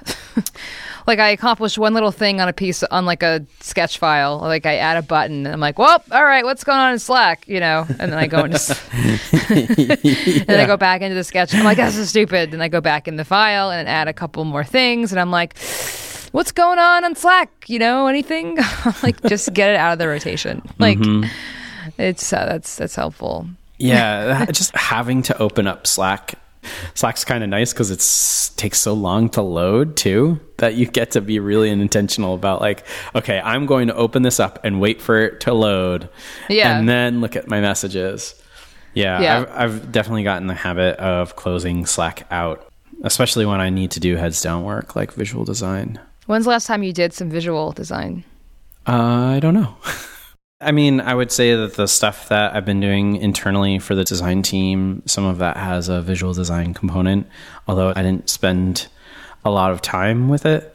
like 1.07 1.19
I 1.19 1.29
accomplished 1.31 1.79
one 1.79 1.95
little 1.95 2.11
thing 2.11 2.41
on 2.41 2.49
a 2.49 2.53
piece 2.53 2.83
on 2.83 3.05
like 3.05 3.23
a 3.23 3.47
sketch 3.61 3.99
file. 3.99 4.39
Like 4.39 4.67
I 4.67 4.77
add 4.77 4.97
a 4.97 5.03
button 5.03 5.47
and 5.47 5.53
I'm 5.55 5.61
like, 5.61 5.79
well, 5.79 6.03
all 6.11 6.25
right, 6.25 6.45
what's 6.45 6.65
going 6.65 6.79
on 6.79 6.93
in 6.93 6.99
Slack? 6.99 7.47
You 7.47 7.61
know, 7.61 7.87
and 7.89 8.13
then 8.13 8.15
I 8.15 8.27
go 8.27 8.45
into 8.45 8.79
and 8.93 10.47
then 10.47 10.61
I 10.61 10.67
go 10.67 10.77
back 10.77 11.03
into 11.03 11.15
the 11.15 11.25
sketch. 11.25 11.55
I'm 11.55 11.65
like, 11.65 11.77
this 11.77 11.97
is 11.97 12.09
stupid. 12.11 12.55
And 12.55 12.63
I 12.63 12.69
go 12.69 12.81
back 12.81 13.09
in 13.09 13.17
the 13.17 13.25
file 13.25 13.71
and 13.71 13.89
add 13.89 14.09
a 14.09 14.13
couple 14.13 14.45
more 14.45 14.65
things. 14.65 15.13
And 15.13 15.21
I'm 15.21 15.31
like, 15.31 15.59
what's 16.33 16.53
going 16.53 16.79
on 16.79 17.05
on 17.05 17.15
Slack? 17.15 17.69
You 17.69 17.79
know, 17.79 18.07
anything? 18.07 18.59
like, 19.03 19.23
just 19.23 19.53
get 19.53 19.71
it 19.71 19.77
out 19.77 19.93
of 19.93 19.99
the 19.99 20.09
rotation. 20.09 20.63
Like, 20.79 20.99
it's 21.99 22.33
uh, 22.33 22.47
that's 22.47 22.77
that's 22.77 22.95
helpful. 22.95 23.49
Yeah, 23.79 24.47
just 24.47 24.75
having 24.77 25.23
to 25.23 25.39
open 25.39 25.67
up 25.67 25.87
Slack. 25.87 26.35
Slack's 26.95 27.25
kind 27.25 27.43
of 27.45 27.51
nice 27.51 27.73
because 27.73 27.91
it 27.91 27.99
takes 28.59 28.79
so 28.79 28.93
long 28.95 29.29
to 29.31 29.43
load 29.43 29.97
too 29.97 30.41
that 30.59 30.75
you 30.75 30.87
get 30.87 31.13
to 31.13 31.21
be 31.21 31.39
really 31.41 31.71
intentional 31.71 32.35
about 32.35 32.61
like, 32.61 32.87
okay, 33.15 33.41
I'm 33.45 33.67
going 33.67 33.89
to 33.89 33.95
open 33.95 34.23
this 34.23 34.39
up 34.41 34.59
and 34.65 34.81
wait 34.81 35.01
for 35.03 35.19
it 35.23 35.41
to 35.41 35.53
load, 35.55 36.09
Yeah. 36.49 36.79
and 36.79 36.89
then 36.89 37.21
look 37.21 37.37
at 37.37 37.49
my 37.49 37.61
messages. 37.61 38.35
Yeah, 38.95 39.21
Yeah. 39.21 39.39
I've, 39.41 39.51
I've 39.75 39.93
definitely 39.93 40.23
gotten 40.23 40.47
the 40.47 40.55
habit 40.55 40.97
of 40.99 41.35
closing 41.37 41.85
Slack 41.87 42.27
out, 42.31 42.71
especially 43.03 43.45
when 43.47 43.61
I 43.61 43.71
need 43.71 43.91
to 43.93 44.01
do 44.01 44.17
heads 44.17 44.41
down 44.41 44.63
work 44.63 44.95
like 44.95 45.13
visual 45.13 45.45
design. 45.45 45.99
When's 46.27 46.45
the 46.45 46.51
last 46.51 46.67
time 46.67 46.83
you 46.83 46.93
did 46.93 47.13
some 47.13 47.29
visual 47.29 47.73
design? 47.73 48.25
Uh, 48.87 49.33
I 49.37 49.41
don't 49.41 49.55
know. 49.55 49.77
I 50.65 50.73
mean, 50.73 51.01
I 51.01 51.15
would 51.15 51.31
say 51.31 51.55
that 51.55 51.75
the 51.75 51.87
stuff 51.87 52.29
that 52.31 52.55
I've 52.55 52.65
been 52.65 52.81
doing 52.81 53.17
internally 53.17 53.79
for 53.79 53.95
the 53.95 54.05
design 54.05 54.43
team, 54.43 55.03
some 55.07 55.25
of 55.25 55.39
that 55.39 55.57
has 55.57 55.89
a 55.89 56.01
visual 56.01 56.33
design 56.33 56.73
component, 56.73 57.27
although 57.69 57.93
I 57.95 58.03
didn't 58.03 58.31
spend 58.31 58.87
a 59.45 59.51
lot 59.51 59.73
of 59.73 59.83
time 59.83 60.29
with 60.29 60.47
it. 60.47 60.75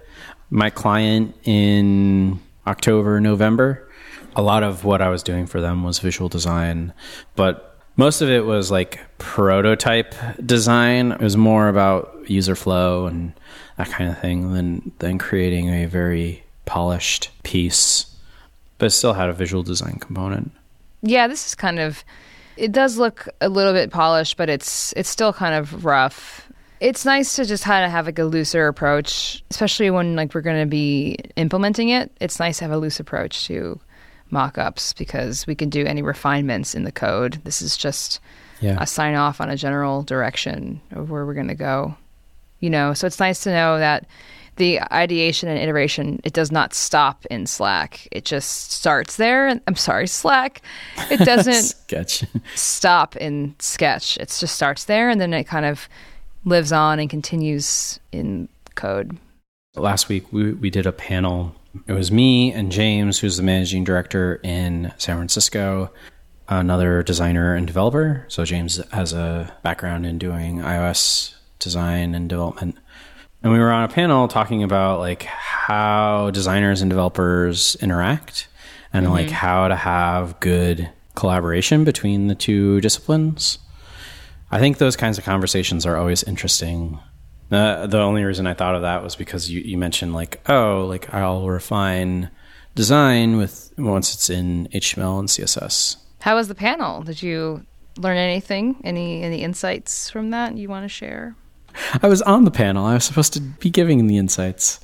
My 0.51 0.69
client 0.69 1.35
in 1.43 2.39
October, 2.67 3.19
November, 3.19 3.89
a 4.35 4.43
lot 4.43 4.63
of 4.63 4.85
what 4.85 5.01
I 5.01 5.09
was 5.09 5.23
doing 5.23 5.47
for 5.47 5.59
them 5.59 5.83
was 5.83 5.99
visual 5.99 6.29
design, 6.29 6.93
but 7.35 7.77
most 7.95 8.21
of 8.21 8.29
it 8.29 8.45
was 8.45 8.71
like 8.71 8.99
prototype 9.17 10.13
design. 10.45 11.11
It 11.11 11.19
was 11.19 11.35
more 11.35 11.67
about 11.67 12.29
user 12.29 12.55
flow 12.55 13.07
and 13.07 13.33
that 13.77 13.89
kind 13.89 14.09
of 14.09 14.19
thing 14.19 14.53
than 14.53 14.91
than 14.99 15.17
creating 15.17 15.69
a 15.69 15.85
very 15.87 16.43
polished 16.65 17.31
piece 17.43 18.05
but 18.79 18.87
it 18.87 18.89
still 18.91 19.13
had 19.13 19.29
a 19.29 19.33
visual 19.33 19.61
design 19.61 19.97
component. 19.99 20.51
Yeah, 21.03 21.27
this 21.27 21.45
is 21.47 21.53
kind 21.55 21.79
of. 21.79 22.03
It 22.57 22.71
does 22.73 22.97
look 22.97 23.29
a 23.39 23.47
little 23.47 23.71
bit 23.71 23.91
polished, 23.91 24.35
but 24.35 24.49
it's 24.49 24.91
it's 24.97 25.07
still 25.09 25.31
kind 25.31 25.53
of 25.55 25.85
rough. 25.85 26.49
It's 26.81 27.05
nice 27.05 27.35
to 27.35 27.45
just 27.45 27.63
kind 27.63 27.85
of 27.85 27.91
have 27.91 28.05
like 28.05 28.19
a 28.19 28.23
looser 28.23 28.67
approach, 28.67 29.43
especially 29.51 29.89
when 29.91 30.15
like 30.15 30.33
we're 30.33 30.41
going 30.41 30.61
to 30.61 30.65
be 30.69 31.17
implementing 31.35 31.89
it. 31.89 32.11
It's 32.19 32.39
nice 32.39 32.57
to 32.57 32.63
have 32.65 32.71
a 32.71 32.77
loose 32.77 32.99
approach 32.99 33.45
to 33.47 33.79
mock-ups 34.31 34.93
because 34.93 35.45
we 35.47 35.55
can 35.55 35.69
do 35.69 35.85
any 35.85 36.01
refinements 36.01 36.75
in 36.75 36.83
the 36.83 36.91
code. 36.91 37.39
This 37.43 37.61
is 37.61 37.75
just 37.77 38.19
Yeah. 38.61 38.77
a 38.79 38.85
sign 38.87 39.15
off 39.15 39.41
on 39.41 39.49
a 39.49 39.55
general 39.57 40.03
direction 40.03 40.81
of 40.91 41.09
where 41.09 41.25
we're 41.25 41.33
going 41.33 41.47
to 41.47 41.55
go. 41.55 41.95
You 42.59 42.69
know, 42.69 42.93
so 42.93 43.07
it's 43.07 43.19
nice 43.19 43.41
to 43.43 43.51
know 43.51 43.79
that 43.79 44.05
the 44.59 44.79
ideation 44.93 45.49
and 45.49 45.57
iteration 45.57 46.19
it 46.23 46.33
does 46.33 46.51
not 46.51 46.75
stop 46.75 47.25
in 47.31 47.47
Slack. 47.47 48.07
It 48.11 48.23
just 48.25 48.71
starts 48.71 49.15
there. 49.15 49.47
And 49.47 49.59
I'm 49.67 49.75
sorry, 49.75 50.05
Slack. 50.07 50.61
It 51.09 51.21
doesn't 51.25 51.53
Sketch. 51.87 52.23
stop 52.53 53.15
in 53.15 53.55
Sketch. 53.59 54.17
It 54.17 54.27
just 54.39 54.55
starts 54.55 54.83
there, 54.85 55.09
and 55.09 55.19
then 55.19 55.33
it 55.33 55.45
kind 55.45 55.65
of 55.65 55.89
lives 56.45 56.71
on 56.71 56.99
and 56.99 57.09
continues 57.09 57.99
in 58.11 58.47
code. 58.75 59.17
Last 59.75 60.07
week 60.09 60.31
we, 60.31 60.53
we 60.53 60.69
did 60.69 60.85
a 60.85 60.91
panel. 60.91 61.55
It 61.87 61.93
was 61.93 62.11
me 62.11 62.51
and 62.53 62.71
James, 62.71 63.19
who's 63.19 63.37
the 63.37 63.43
managing 63.43 63.83
director 63.83 64.39
in 64.43 64.91
San 64.97 65.17
Francisco. 65.17 65.91
another 66.47 67.03
designer 67.03 67.53
and 67.55 67.67
developer. 67.67 68.25
So 68.27 68.43
James 68.45 68.81
has 68.91 69.13
a 69.13 69.53
background 69.63 70.05
in 70.05 70.17
doing 70.17 70.57
iOS 70.59 71.35
design 71.59 72.15
and 72.15 72.27
development. 72.29 72.77
And 73.41 73.53
we 73.53 73.59
were 73.59 73.71
on 73.71 73.83
a 73.83 73.87
panel 73.87 74.27
talking 74.27 74.63
about 74.63 74.99
like 74.99 75.23
how 75.23 76.29
designers 76.31 76.81
and 76.81 76.89
developers 76.89 77.75
interact 77.75 78.47
and 78.91 79.05
mm-hmm. 79.05 79.13
like 79.13 79.29
how 79.29 79.67
to 79.67 79.75
have 79.75 80.39
good 80.39 80.89
collaboration 81.15 81.83
between 81.83 82.27
the 82.27 82.35
two 82.35 82.81
disciplines. 82.81 83.59
I 84.51 84.59
think 84.59 84.77
those 84.77 84.95
kinds 84.95 85.17
of 85.17 85.23
conversations 85.23 85.85
are 85.85 85.95
always 85.95 86.23
interesting. 86.23 86.99
Uh, 87.51 87.87
the 87.87 87.99
only 87.99 88.23
reason 88.23 88.45
I 88.45 88.53
thought 88.53 88.75
of 88.75 88.81
that 88.81 89.03
was 89.03 89.15
because 89.15 89.49
you, 89.49 89.61
you 89.61 89.77
mentioned 89.77 90.13
like, 90.13 90.41
oh, 90.49 90.85
like 90.87 91.13
I'll 91.13 91.47
refine 91.47 92.29
design 92.75 93.37
with 93.37 93.73
once 93.77 94.13
it's 94.13 94.29
in 94.29 94.67
HTML 94.73 95.19
and 95.19 95.27
CSS. 95.27 95.97
How 96.19 96.35
was 96.35 96.47
the 96.47 96.55
panel? 96.55 97.01
Did 97.03 97.21
you 97.21 97.65
learn 97.97 98.17
anything? 98.17 98.81
Any 98.83 99.23
any 99.23 99.41
insights 99.41 100.09
from 100.09 100.31
that 100.31 100.57
you 100.57 100.69
want 100.69 100.85
to 100.85 100.89
share? 100.89 101.35
I 102.01 102.07
was 102.07 102.21
on 102.21 102.45
the 102.45 102.51
panel. 102.51 102.85
I 102.85 102.93
was 102.93 103.03
supposed 103.03 103.33
to 103.33 103.41
be 103.41 103.69
giving 103.69 104.07
the 104.07 104.17
insights. 104.17 104.79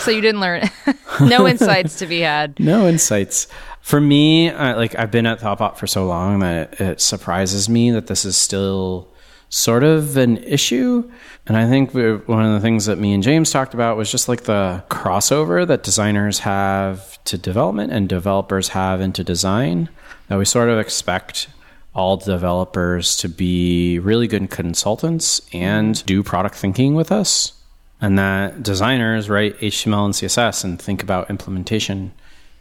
so 0.00 0.10
you 0.10 0.20
didn't 0.20 0.40
learn. 0.40 0.68
no 1.20 1.46
insights 1.46 1.98
to 1.98 2.06
be 2.06 2.20
had. 2.20 2.58
No 2.64 2.88
insights. 2.88 3.46
For 3.80 4.00
me, 4.00 4.50
I, 4.50 4.74
like 4.74 4.98
I've 4.98 5.10
been 5.10 5.26
at 5.26 5.40
Thoughtbot 5.40 5.76
for 5.76 5.86
so 5.86 6.06
long 6.06 6.38
that 6.40 6.74
it, 6.74 6.80
it 6.80 7.00
surprises 7.00 7.68
me 7.68 7.90
that 7.90 8.06
this 8.06 8.24
is 8.24 8.36
still 8.36 9.08
sort 9.50 9.84
of 9.84 10.16
an 10.16 10.38
issue. 10.38 11.10
And 11.46 11.56
I 11.56 11.68
think 11.68 11.92
one 11.92 12.44
of 12.44 12.52
the 12.52 12.60
things 12.60 12.86
that 12.86 12.98
me 12.98 13.12
and 13.12 13.22
James 13.22 13.50
talked 13.50 13.74
about 13.74 13.96
was 13.96 14.10
just 14.10 14.28
like 14.28 14.44
the 14.44 14.82
crossover 14.88 15.66
that 15.66 15.82
designers 15.82 16.40
have 16.40 17.22
to 17.24 17.38
development 17.38 17.92
and 17.92 18.08
developers 18.08 18.68
have 18.68 19.00
into 19.00 19.22
design. 19.22 19.90
That 20.28 20.38
we 20.38 20.46
sort 20.46 20.70
of 20.70 20.78
expect 20.78 21.48
all 21.94 22.16
developers 22.16 23.16
to 23.16 23.28
be 23.28 23.98
really 24.00 24.26
good 24.26 24.50
consultants 24.50 25.40
and 25.52 26.04
do 26.06 26.22
product 26.22 26.56
thinking 26.56 26.94
with 26.94 27.12
us. 27.12 27.52
And 28.00 28.18
that 28.18 28.62
designers 28.62 29.30
write 29.30 29.56
HTML 29.58 30.04
and 30.06 30.14
CSS 30.14 30.64
and 30.64 30.80
think 30.80 31.02
about 31.02 31.30
implementation. 31.30 32.12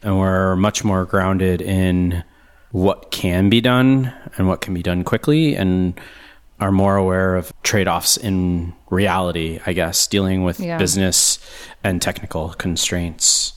And 0.04 0.19
we're 0.19 0.56
much 0.56 0.84
more 0.84 1.06
grounded 1.06 1.62
in 1.62 2.24
what 2.72 3.12
can 3.12 3.50
be 3.50 3.60
done 3.60 4.13
and 4.38 4.48
what 4.48 4.62
can 4.62 4.74
be 4.74 4.84
done 4.84 5.04
quickly 5.04 5.56
and 5.56 6.00
are 6.60 6.72
more 6.72 6.96
aware 6.96 7.36
of 7.36 7.52
trade 7.63 7.88
offs 7.88 8.17
in 8.17 8.74
reality, 8.89 9.60
I 9.65 9.74
guess, 9.74 10.08
dealing 10.08 10.43
with 10.43 10.60
yeah. 10.60 10.78
business 10.78 11.39
and 11.84 12.02
technical 12.02 12.50
constraints. 12.50 13.54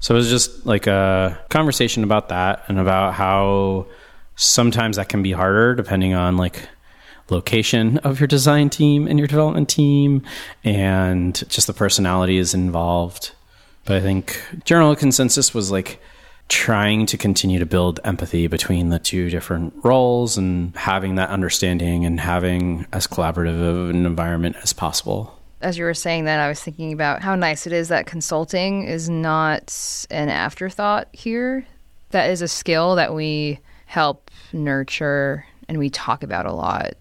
So 0.00 0.14
it 0.14 0.18
was 0.18 0.30
just 0.30 0.66
like 0.66 0.86
a 0.86 1.38
conversation 1.48 2.04
about 2.04 2.28
that 2.28 2.64
and 2.68 2.78
about 2.78 3.14
how 3.14 3.86
sometimes 4.36 4.96
that 4.96 5.08
can 5.08 5.22
be 5.22 5.32
harder 5.32 5.74
depending 5.74 6.14
on 6.14 6.36
like 6.36 6.68
location 7.28 7.98
of 7.98 8.20
your 8.20 8.26
design 8.26 8.70
team 8.70 9.06
and 9.06 9.18
your 9.18 9.26
development 9.26 9.68
team 9.68 10.22
and 10.62 11.42
just 11.48 11.66
the 11.66 11.72
personalities 11.72 12.54
involved. 12.54 13.32
But 13.84 13.96
I 13.96 14.00
think 14.00 14.40
general 14.64 14.94
consensus 14.94 15.52
was 15.52 15.70
like 15.70 16.00
trying 16.48 17.06
to 17.06 17.18
continue 17.18 17.58
to 17.58 17.66
build 17.66 17.98
empathy 18.04 18.46
between 18.46 18.90
the 18.90 18.98
two 18.98 19.30
different 19.30 19.74
roles 19.82 20.38
and 20.38 20.76
having 20.76 21.16
that 21.16 21.30
understanding 21.30 22.04
and 22.04 22.20
having 22.20 22.86
as 22.92 23.06
collaborative 23.06 23.60
of 23.60 23.90
an 23.90 24.06
environment 24.06 24.56
as 24.62 24.72
possible. 24.72 25.32
As 25.60 25.78
you 25.78 25.84
were 25.84 25.94
saying 25.94 26.26
that, 26.26 26.38
I 26.38 26.48
was 26.48 26.60
thinking 26.60 26.92
about 26.92 27.22
how 27.22 27.34
nice 27.34 27.66
it 27.66 27.72
is 27.72 27.88
that 27.88 28.06
consulting 28.06 28.84
is 28.84 29.08
not 29.08 30.06
an 30.10 30.28
afterthought 30.28 31.08
here. 31.12 31.66
That 32.10 32.30
is 32.30 32.42
a 32.42 32.48
skill 32.48 32.94
that 32.96 33.14
we 33.14 33.58
help 33.86 34.25
nurture 34.52 35.46
and 35.68 35.78
we 35.78 35.90
talk 35.90 36.22
about 36.22 36.46
a 36.46 36.52
lot. 36.52 36.94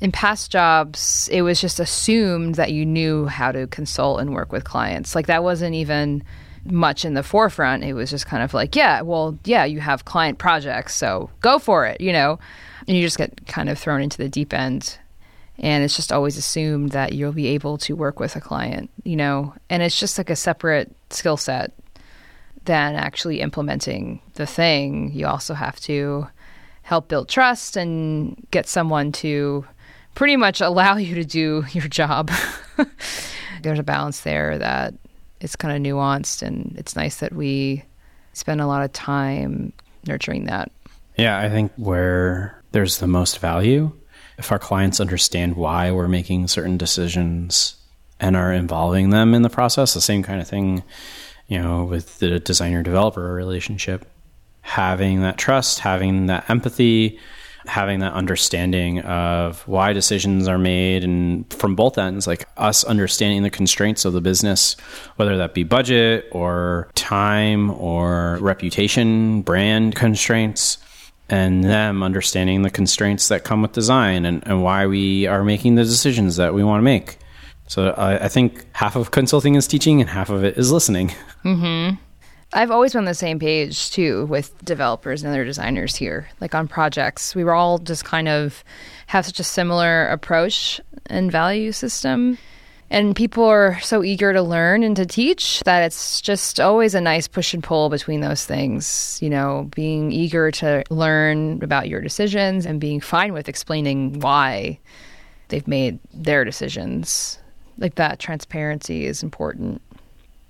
In 0.00 0.12
past 0.12 0.50
jobs, 0.50 1.28
it 1.32 1.42
was 1.42 1.60
just 1.60 1.80
assumed 1.80 2.56
that 2.56 2.72
you 2.72 2.84
knew 2.84 3.26
how 3.26 3.52
to 3.52 3.66
consult 3.66 4.20
and 4.20 4.34
work 4.34 4.52
with 4.52 4.64
clients. 4.64 5.14
Like 5.14 5.26
that 5.26 5.42
wasn't 5.42 5.74
even 5.74 6.22
much 6.64 7.04
in 7.04 7.14
the 7.14 7.22
forefront. 7.22 7.84
It 7.84 7.94
was 7.94 8.10
just 8.10 8.26
kind 8.26 8.42
of 8.42 8.52
like, 8.52 8.76
yeah, 8.76 9.00
well, 9.00 9.38
yeah, 9.44 9.64
you 9.64 9.80
have 9.80 10.04
client 10.04 10.38
projects, 10.38 10.94
so 10.94 11.30
go 11.40 11.58
for 11.58 11.86
it, 11.86 12.00
you 12.00 12.12
know? 12.12 12.38
And 12.86 12.96
you 12.96 13.02
just 13.02 13.18
get 13.18 13.46
kind 13.46 13.68
of 13.68 13.78
thrown 13.78 14.02
into 14.02 14.18
the 14.18 14.28
deep 14.28 14.52
end. 14.52 14.98
And 15.58 15.82
it's 15.82 15.96
just 15.96 16.12
always 16.12 16.36
assumed 16.36 16.90
that 16.90 17.12
you'll 17.12 17.32
be 17.32 17.48
able 17.48 17.78
to 17.78 17.96
work 17.96 18.20
with 18.20 18.36
a 18.36 18.40
client, 18.40 18.90
you 19.04 19.16
know? 19.16 19.54
And 19.70 19.82
it's 19.82 19.98
just 19.98 20.18
like 20.18 20.28
a 20.28 20.36
separate 20.36 20.94
skill 21.10 21.38
set 21.38 21.72
than 22.66 22.96
actually 22.96 23.40
implementing 23.40 24.20
the 24.34 24.46
thing, 24.46 25.12
you 25.12 25.26
also 25.26 25.54
have 25.54 25.80
to 25.80 26.28
help 26.86 27.08
build 27.08 27.28
trust 27.28 27.76
and 27.76 28.46
get 28.52 28.68
someone 28.68 29.10
to 29.10 29.66
pretty 30.14 30.36
much 30.36 30.60
allow 30.60 30.96
you 30.96 31.16
to 31.16 31.24
do 31.24 31.64
your 31.72 31.88
job. 31.88 32.30
There's 33.62 33.80
a 33.80 33.82
balance 33.82 34.20
there 34.20 34.56
that 34.58 34.94
is 35.40 35.56
kind 35.56 35.76
of 35.76 35.82
nuanced, 35.92 36.42
and 36.42 36.74
it's 36.78 36.94
nice 36.94 37.16
that 37.16 37.32
we 37.32 37.82
spend 38.32 38.60
a 38.60 38.66
lot 38.66 38.84
of 38.84 38.92
time 38.92 39.72
nurturing 40.06 40.44
that. 40.44 40.70
Yeah, 41.16 41.38
I 41.38 41.48
think 41.48 41.72
where 41.76 42.62
there's 42.72 42.98
the 42.98 43.06
most 43.06 43.40
value, 43.40 43.90
if 44.38 44.52
our 44.52 44.58
clients 44.58 45.00
understand 45.00 45.56
why 45.56 45.90
we're 45.90 46.08
making 46.08 46.46
certain 46.48 46.76
decisions 46.76 47.74
and 48.20 48.36
are 48.36 48.52
involving 48.52 49.10
them 49.10 49.34
in 49.34 49.42
the 49.42 49.50
process, 49.50 49.94
the 49.94 50.00
same 50.00 50.22
kind 50.22 50.40
of 50.40 50.46
thing 50.46 50.84
you 51.48 51.60
know, 51.60 51.84
with 51.84 52.18
the 52.18 52.40
designer 52.40 52.82
developer 52.82 53.32
relationship, 53.32 54.04
having 54.66 55.22
that 55.22 55.38
trust, 55.38 55.78
having 55.78 56.26
that 56.26 56.50
empathy, 56.50 57.18
having 57.66 58.00
that 58.00 58.12
understanding 58.14 59.00
of 59.02 59.66
why 59.68 59.92
decisions 59.92 60.48
are 60.48 60.58
made 60.58 61.04
and 61.04 61.52
from 61.52 61.76
both 61.76 61.98
ends 61.98 62.26
like 62.26 62.48
us 62.56 62.82
understanding 62.84 63.42
the 63.42 63.50
constraints 63.50 64.04
of 64.04 64.12
the 64.12 64.20
business 64.20 64.76
whether 65.16 65.36
that 65.36 65.52
be 65.52 65.64
budget 65.64 66.28
or 66.30 66.88
time 66.94 67.72
or 67.72 68.38
reputation 68.40 69.42
brand 69.42 69.96
constraints 69.96 70.78
and 71.28 71.64
them 71.64 72.04
understanding 72.04 72.62
the 72.62 72.70
constraints 72.70 73.26
that 73.26 73.42
come 73.42 73.62
with 73.62 73.72
design 73.72 74.24
and, 74.24 74.46
and 74.46 74.62
why 74.62 74.86
we 74.86 75.26
are 75.26 75.42
making 75.42 75.74
the 75.74 75.82
decisions 75.82 76.36
that 76.36 76.54
we 76.54 76.62
want 76.62 76.78
to 76.78 76.84
make 76.84 77.18
so 77.66 77.90
I, 77.90 78.26
I 78.26 78.28
think 78.28 78.64
half 78.72 78.94
of 78.94 79.10
consulting 79.10 79.56
is 79.56 79.66
teaching 79.66 80.00
and 80.00 80.08
half 80.08 80.30
of 80.30 80.44
it 80.44 80.56
is 80.56 80.70
listening. 80.70 81.08
Mm-hmm. 81.44 81.96
I've 82.56 82.70
always 82.70 82.94
been 82.94 83.00
on 83.00 83.04
the 83.04 83.12
same 83.12 83.38
page 83.38 83.90
too 83.90 84.24
with 84.26 84.64
developers 84.64 85.22
and 85.22 85.30
other 85.30 85.44
designers 85.44 85.94
here. 85.94 86.26
Like 86.40 86.54
on 86.54 86.68
projects, 86.68 87.34
we 87.34 87.44
were 87.44 87.52
all 87.52 87.76
just 87.76 88.06
kind 88.06 88.28
of 88.28 88.64
have 89.08 89.26
such 89.26 89.38
a 89.38 89.44
similar 89.44 90.06
approach 90.08 90.80
and 91.04 91.30
value 91.30 91.70
system. 91.70 92.38
And 92.88 93.14
people 93.14 93.44
are 93.44 93.78
so 93.80 94.02
eager 94.02 94.32
to 94.32 94.40
learn 94.40 94.84
and 94.84 94.96
to 94.96 95.04
teach 95.04 95.60
that 95.64 95.82
it's 95.82 96.22
just 96.22 96.58
always 96.58 96.94
a 96.94 97.00
nice 97.00 97.28
push 97.28 97.52
and 97.52 97.62
pull 97.62 97.90
between 97.90 98.22
those 98.22 98.46
things. 98.46 99.18
You 99.20 99.28
know, 99.28 99.68
being 99.74 100.10
eager 100.10 100.50
to 100.52 100.82
learn 100.88 101.62
about 101.62 101.90
your 101.90 102.00
decisions 102.00 102.64
and 102.64 102.80
being 102.80 103.00
fine 103.00 103.34
with 103.34 103.50
explaining 103.50 104.20
why 104.20 104.78
they've 105.48 105.68
made 105.68 105.98
their 106.14 106.42
decisions 106.42 107.38
like 107.76 107.96
that 107.96 108.18
transparency 108.18 109.04
is 109.04 109.22
important. 109.22 109.82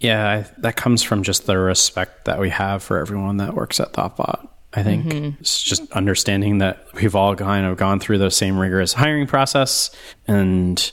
Yeah, 0.01 0.29
I, 0.29 0.61
that 0.61 0.77
comes 0.77 1.03
from 1.03 1.23
just 1.23 1.47
the 1.47 1.59
respect 1.59 2.27
that 2.27 2.39
we 2.39 2.51
have 2.51 2.83
for 2.83 2.99
everyone 2.99 3.39
that 3.39 3.55
works 3.55 3.81
at 3.81 3.93
Thoughtbot. 3.93 4.49
I 4.75 4.83
think 4.83 5.07
mm-hmm. 5.07 5.41
it's 5.41 5.63
just 5.63 5.91
understanding 5.93 6.59
that 6.59 6.87
we've 6.95 7.17
all 7.17 7.35
kind 7.35 7.65
of 7.65 7.79
gone 7.79 7.99
through 7.99 8.19
the 8.19 8.31
same 8.31 8.59
rigorous 8.59 8.93
hiring 8.93 9.27
process, 9.27 9.91
and 10.29 10.91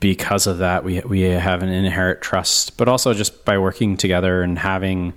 because 0.00 0.48
of 0.48 0.58
that, 0.58 0.82
we 0.82 1.00
we 1.00 1.20
have 1.20 1.62
an 1.62 1.68
inherent 1.68 2.22
trust. 2.22 2.76
But 2.76 2.88
also, 2.88 3.14
just 3.14 3.44
by 3.44 3.56
working 3.58 3.96
together 3.96 4.42
and 4.42 4.58
having 4.58 5.12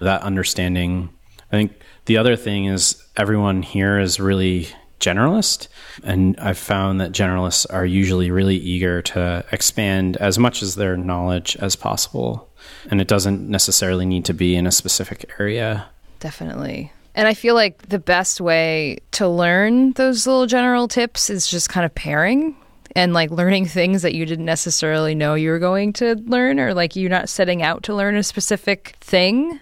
that 0.00 0.20
understanding, 0.22 1.08
I 1.50 1.56
think 1.56 1.72
the 2.04 2.18
other 2.18 2.36
thing 2.36 2.66
is 2.66 3.02
everyone 3.16 3.62
here 3.62 3.98
is 3.98 4.20
really 4.20 4.68
generalist. 5.00 5.68
And 6.02 6.38
I've 6.38 6.58
found 6.58 7.00
that 7.00 7.12
generalists 7.12 7.66
are 7.70 7.86
usually 7.86 8.30
really 8.30 8.56
eager 8.56 9.02
to 9.02 9.44
expand 9.52 10.16
as 10.18 10.38
much 10.38 10.62
as 10.62 10.74
their 10.74 10.96
knowledge 10.96 11.56
as 11.56 11.76
possible. 11.76 12.50
And 12.90 13.00
it 13.00 13.08
doesn't 13.08 13.48
necessarily 13.48 14.06
need 14.06 14.24
to 14.26 14.34
be 14.34 14.56
in 14.56 14.66
a 14.66 14.72
specific 14.72 15.30
area. 15.38 15.86
Definitely. 16.20 16.92
And 17.14 17.28
I 17.28 17.34
feel 17.34 17.54
like 17.54 17.88
the 17.88 17.98
best 17.98 18.40
way 18.40 18.98
to 19.12 19.28
learn 19.28 19.92
those 19.92 20.26
little 20.26 20.46
general 20.46 20.88
tips 20.88 21.30
is 21.30 21.46
just 21.46 21.68
kind 21.68 21.84
of 21.84 21.94
pairing 21.94 22.56
and 22.96 23.12
like 23.12 23.30
learning 23.30 23.66
things 23.66 24.02
that 24.02 24.14
you 24.14 24.26
didn't 24.26 24.44
necessarily 24.44 25.14
know 25.14 25.34
you 25.34 25.50
were 25.50 25.58
going 25.58 25.92
to 25.94 26.14
learn, 26.26 26.60
or 26.60 26.74
like 26.74 26.96
you're 26.96 27.10
not 27.10 27.28
setting 27.28 27.62
out 27.62 27.82
to 27.84 27.94
learn 27.94 28.16
a 28.16 28.22
specific 28.22 28.96
thing, 29.00 29.58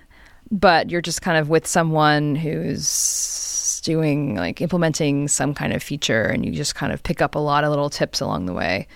but 0.50 0.90
you're 0.90 1.00
just 1.00 1.22
kind 1.22 1.38
of 1.38 1.48
with 1.48 1.66
someone 1.66 2.34
who's 2.34 3.80
doing 3.84 4.36
like 4.36 4.60
implementing 4.60 5.28
some 5.28 5.54
kind 5.54 5.72
of 5.72 5.82
feature 5.82 6.22
and 6.22 6.44
you 6.44 6.52
just 6.52 6.74
kind 6.74 6.92
of 6.92 7.02
pick 7.02 7.20
up 7.20 7.34
a 7.34 7.38
lot 7.38 7.64
of 7.64 7.70
little 7.70 7.90
tips 7.90 8.20
along 8.20 8.46
the 8.46 8.52
way. 8.52 8.86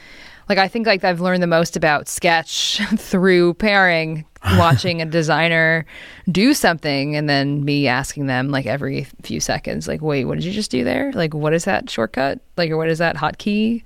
Like 0.48 0.59
I 0.59 0.68
think 0.68 0.87
like 0.87 1.04
I've 1.04 1.20
learned 1.20 1.42
the 1.42 1.48
most 1.48 1.76
about 1.76 2.09
sketch 2.09 2.80
through 2.96 3.54
pairing, 3.54 4.24
watching 4.56 5.02
a 5.02 5.06
designer 5.06 5.85
do 6.30 6.54
something 6.54 7.16
and 7.16 7.28
then 7.28 7.64
me 7.64 7.88
asking 7.88 8.26
them 8.26 8.50
like 8.50 8.66
every 8.66 9.04
few 9.22 9.40
seconds, 9.40 9.88
like, 9.88 10.02
wait, 10.02 10.24
what 10.24 10.37
did 10.37 10.44
you 10.44 10.52
just 10.52 10.70
do 10.70 10.85
there? 10.85 11.12
Like 11.12 11.35
what 11.35 11.52
is 11.52 11.64
that 11.64 11.90
shortcut? 11.90 12.40
Like 12.56 12.70
or 12.70 12.76
what 12.76 12.88
is 12.88 12.98
that 12.98 13.16
hotkey? 13.16 13.82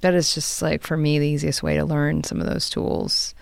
That 0.00 0.14
is 0.14 0.34
just 0.34 0.62
like 0.62 0.82
for 0.82 0.96
me 0.96 1.18
the 1.18 1.28
easiest 1.28 1.62
way 1.62 1.76
to 1.76 1.84
learn 1.84 2.24
some 2.24 2.40
of 2.40 2.46
those 2.46 2.70
tools. 2.70 3.34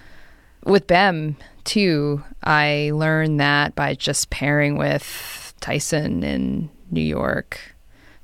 With 0.65 0.87
BEM 0.87 1.37
too, 1.65 2.23
I 2.43 2.91
learned 2.93 3.41
that 3.41 3.75
by 3.75 3.95
just 3.95 4.31
pairing 4.31 4.77
with 4.77 5.55
Tyson 5.61 6.23
in 6.23 6.69
New 6.91 7.01
York 7.01 7.61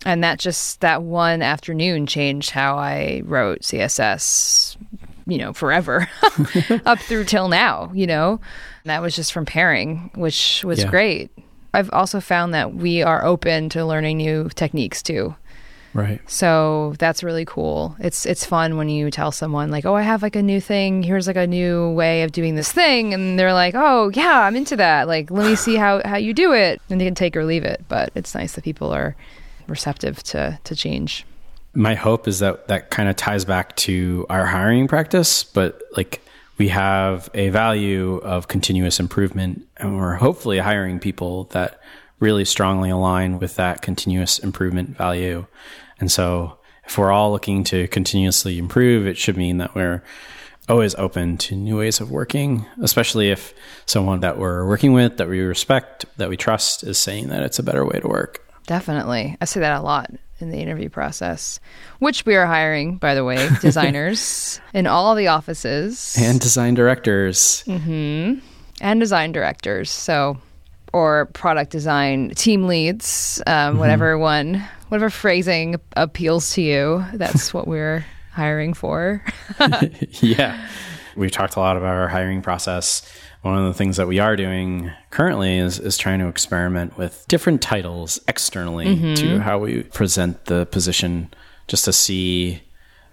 and 0.07 0.25
that 0.25 0.38
just 0.38 0.81
that 0.81 1.03
one 1.03 1.42
afternoon 1.42 2.07
changed 2.07 2.51
how 2.51 2.77
I 2.79 3.23
wrote 3.27 3.61
CSS, 3.61 4.77
you 5.27 5.38
know, 5.38 5.53
forever 5.53 6.09
up 6.87 6.99
through 7.01 7.25
till 7.25 7.49
now, 7.49 7.90
you 7.95 8.07
know. 8.07 8.40
And 8.85 8.90
that 8.90 9.03
was 9.03 9.14
just 9.16 9.33
from 9.33 9.45
pairing, 9.45 10.11
which 10.14 10.64
was 10.64 10.79
Yeah. 10.81 10.90
great. 10.90 11.31
I've 11.75 11.90
also 11.92 12.21
found 12.21 12.55
that 12.55 12.75
we 12.75 13.03
are 13.03 13.25
open 13.25 13.69
to 13.71 13.85
learning 13.85 14.16
new 14.19 14.49
techniques 14.55 15.03
too. 15.03 15.35
Right. 15.92 16.21
So 16.27 16.95
that's 16.99 17.23
really 17.23 17.45
cool. 17.47 17.97
It's 17.99 18.27
it's 18.27 18.45
fun 18.45 18.77
when 18.77 18.88
you 18.90 19.11
tell 19.11 19.33
someone 19.33 19.71
like, 19.71 19.87
"Oh, 19.87 19.95
I 19.95 20.03
have 20.03 20.23
like 20.23 20.37
a 20.37 20.42
new 20.42 20.61
thing. 20.61 21.03
Here's 21.03 21.27
like 21.27 21.37
a 21.37 21.47
new 21.47 21.90
way 21.92 22.23
of 22.23 22.33
doing 22.33 22.55
this 22.55 22.71
thing." 22.71 23.14
And 23.14 23.38
they're 23.38 23.55
like, 23.55 23.75
"Oh, 23.75 24.11
yeah, 24.14 24.40
I'm 24.42 24.57
into 24.57 24.77
that. 24.77 25.09
Like, 25.09 25.31
let 25.31 25.47
me 25.47 25.55
see 25.57 25.77
how 25.77 26.03
how 26.05 26.16
you 26.19 26.35
do 26.35 26.53
it." 26.53 26.83
And 26.90 27.01
they 27.01 27.07
can 27.07 27.14
take 27.14 27.35
or 27.35 27.45
leave 27.47 27.64
it, 27.64 27.83
but 27.88 28.11
it's 28.14 28.35
nice 28.35 28.53
that 28.57 28.64
people 28.64 28.92
are 28.92 29.16
receptive 29.69 30.23
to 30.23 30.59
to 30.65 30.75
change. 30.77 31.25
my 31.75 31.95
hope 31.95 32.27
is 32.27 32.39
that 32.39 32.69
that 32.69 32.91
kind 32.91 33.09
of 33.09 33.17
ties 33.17 33.45
back 33.45 33.77
to 33.77 34.25
our 34.31 34.47
hiring 34.47 34.89
practice 34.89 35.45
but 35.45 35.83
like 35.97 36.21
we 36.59 36.69
have 36.69 37.29
a 37.35 37.51
value 37.51 38.17
of 38.17 38.49
continuous 38.49 38.99
improvement 38.99 39.67
and 39.77 39.97
we're 39.99 40.15
hopefully 40.15 40.59
hiring 40.59 40.99
people 40.99 41.45
that 41.45 41.81
really 42.19 42.47
strongly 42.47 42.89
align 42.89 43.39
with 43.39 43.57
that 43.57 43.83
continuous 43.83 44.39
improvement 44.39 44.97
value 44.97 45.45
and 46.01 46.11
so 46.11 46.59
if 46.87 46.97
we're 46.97 47.13
all 47.13 47.31
looking 47.31 47.63
to 47.65 47.87
continuously 47.89 48.59
improve 48.59 49.07
it 49.07 49.19
should 49.19 49.37
mean 49.37 49.59
that 49.59 49.75
we're 49.75 50.03
always 50.69 50.95
open 50.97 51.37
to 51.37 51.55
new 51.55 51.79
ways 51.79 52.01
of 52.01 52.11
working 52.11 52.65
especially 52.81 53.31
if 53.31 53.53
someone 53.85 54.21
that 54.21 54.39
we're 54.39 54.67
working 54.67 54.93
with 54.95 55.19
that 55.19 55.29
we 55.29 55.41
respect 55.41 56.07
that 56.17 56.29
we 56.29 56.37
trust 56.37 56.83
is 56.83 56.99
saying 56.99 57.29
that 57.29 57.43
it's 57.43 57.59
a 57.59 57.63
better 57.63 57.85
way 57.85 58.01
to 58.01 58.09
work 58.09 58.46
Definitely. 58.67 59.37
I 59.41 59.45
say 59.45 59.61
that 59.61 59.79
a 59.79 59.83
lot 59.83 60.11
in 60.41 60.51
the 60.51 60.59
interview 60.59 60.89
process, 60.89 61.61
which 61.99 62.27
we 62.27 62.37
are 62.37 62.47
hiring, 62.47 62.97
by 62.97 63.15
the 63.15 63.25
way, 63.25 63.49
designers 63.61 64.61
in 64.75 64.87
all 64.87 65.15
the 65.15 65.29
offices 65.29 66.15
and 66.19 66.41
design 66.41 66.75
directors 66.75 67.65
and 68.81 69.01
design 69.01 69.33
directors. 69.33 69.91
So, 69.91 70.39
or 70.93 71.27
product 71.27 71.71
design 71.71 72.31
team 72.35 72.67
leads, 72.67 73.43
um, 73.47 73.79
whatever 73.79 74.19
one, 74.19 74.63
whatever 74.89 75.11
phrasing 75.11 75.77
appeals 75.97 76.53
to 76.55 76.63
you. 76.63 77.05
That's 77.15 77.55
what 77.55 77.67
we're 77.67 78.05
hiring 78.33 78.75
for. 78.75 79.25
yeah. 80.21 80.69
We've 81.17 81.31
talked 81.31 81.57
a 81.57 81.61
lot 81.61 81.79
about 81.79 81.95
our 81.95 82.09
hiring 82.09 82.43
process. 82.43 83.03
One 83.47 83.59
of 83.59 83.67
the 83.67 83.75
things 83.75 83.97
that 83.97 84.09
we 84.09 84.19
are 84.19 84.35
doing 84.35 84.91
currently 85.11 85.59
is, 85.59 85.79
is 85.79 85.97
trying 85.97 86.19
to 86.19 86.27
experiment 86.27 86.99
with 86.99 87.25
different 87.29 87.63
titles 87.63 88.19
externally 88.27 88.87
to 88.87 88.91
mm-hmm. 88.91 89.39
how 89.39 89.59
we 89.59 89.85
present 89.85 90.47
the 90.47 90.67
position 90.67 91.33
just 91.69 91.85
to 91.85 91.93
see 91.93 92.61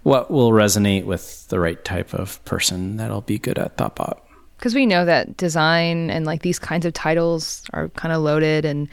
what 0.02 0.32
will 0.32 0.50
resonate 0.50 1.06
with 1.06 1.48
the 1.50 1.60
right 1.60 1.86
type 1.86 2.16
of 2.16 2.44
person 2.46 2.98
that'll 2.98 3.22
be 3.22 3.38
good 3.38 3.60
at 3.60 3.78
Thoughtbot. 3.78 4.18
because 4.58 4.74
we 4.74 4.88
know 4.88 5.06
that 5.06 5.38
design 5.38 6.10
and 6.10 6.26
like 6.26 6.42
these 6.42 6.58
kinds 6.58 6.88
of 6.88 6.94
titles 6.94 7.64
are 7.72 7.90
kind 7.90 8.12
of 8.12 8.24
loaded 8.24 8.66
and 8.66 8.90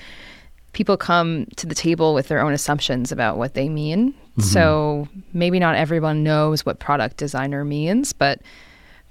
people 0.74 0.98
come 0.98 1.46
to 1.56 1.66
the 1.66 1.74
table 1.74 2.12
with 2.12 2.28
their 2.28 2.42
own 2.42 2.52
assumptions 2.52 3.12
about 3.12 3.38
what 3.38 3.54
they 3.54 3.70
mean. 3.70 4.12
Mm-hmm. 4.12 4.42
So 4.42 5.08
maybe 5.32 5.58
not 5.58 5.74
everyone 5.74 6.22
knows 6.22 6.66
what 6.66 6.80
product 6.80 7.16
designer 7.16 7.64
means 7.64 8.12
but 8.12 8.42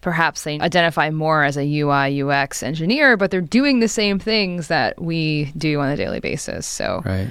perhaps 0.01 0.43
they 0.43 0.59
identify 0.59 1.09
more 1.09 1.43
as 1.43 1.57
a 1.57 1.63
ui 1.81 2.21
ux 2.21 2.63
engineer 2.63 3.17
but 3.17 3.31
they're 3.31 3.41
doing 3.41 3.79
the 3.79 3.87
same 3.87 4.17
things 4.19 4.67
that 4.67 4.99
we 5.01 5.51
do 5.57 5.79
on 5.79 5.89
a 5.89 5.95
daily 5.97 6.19
basis 6.19 6.65
so 6.65 7.01
Right. 7.05 7.27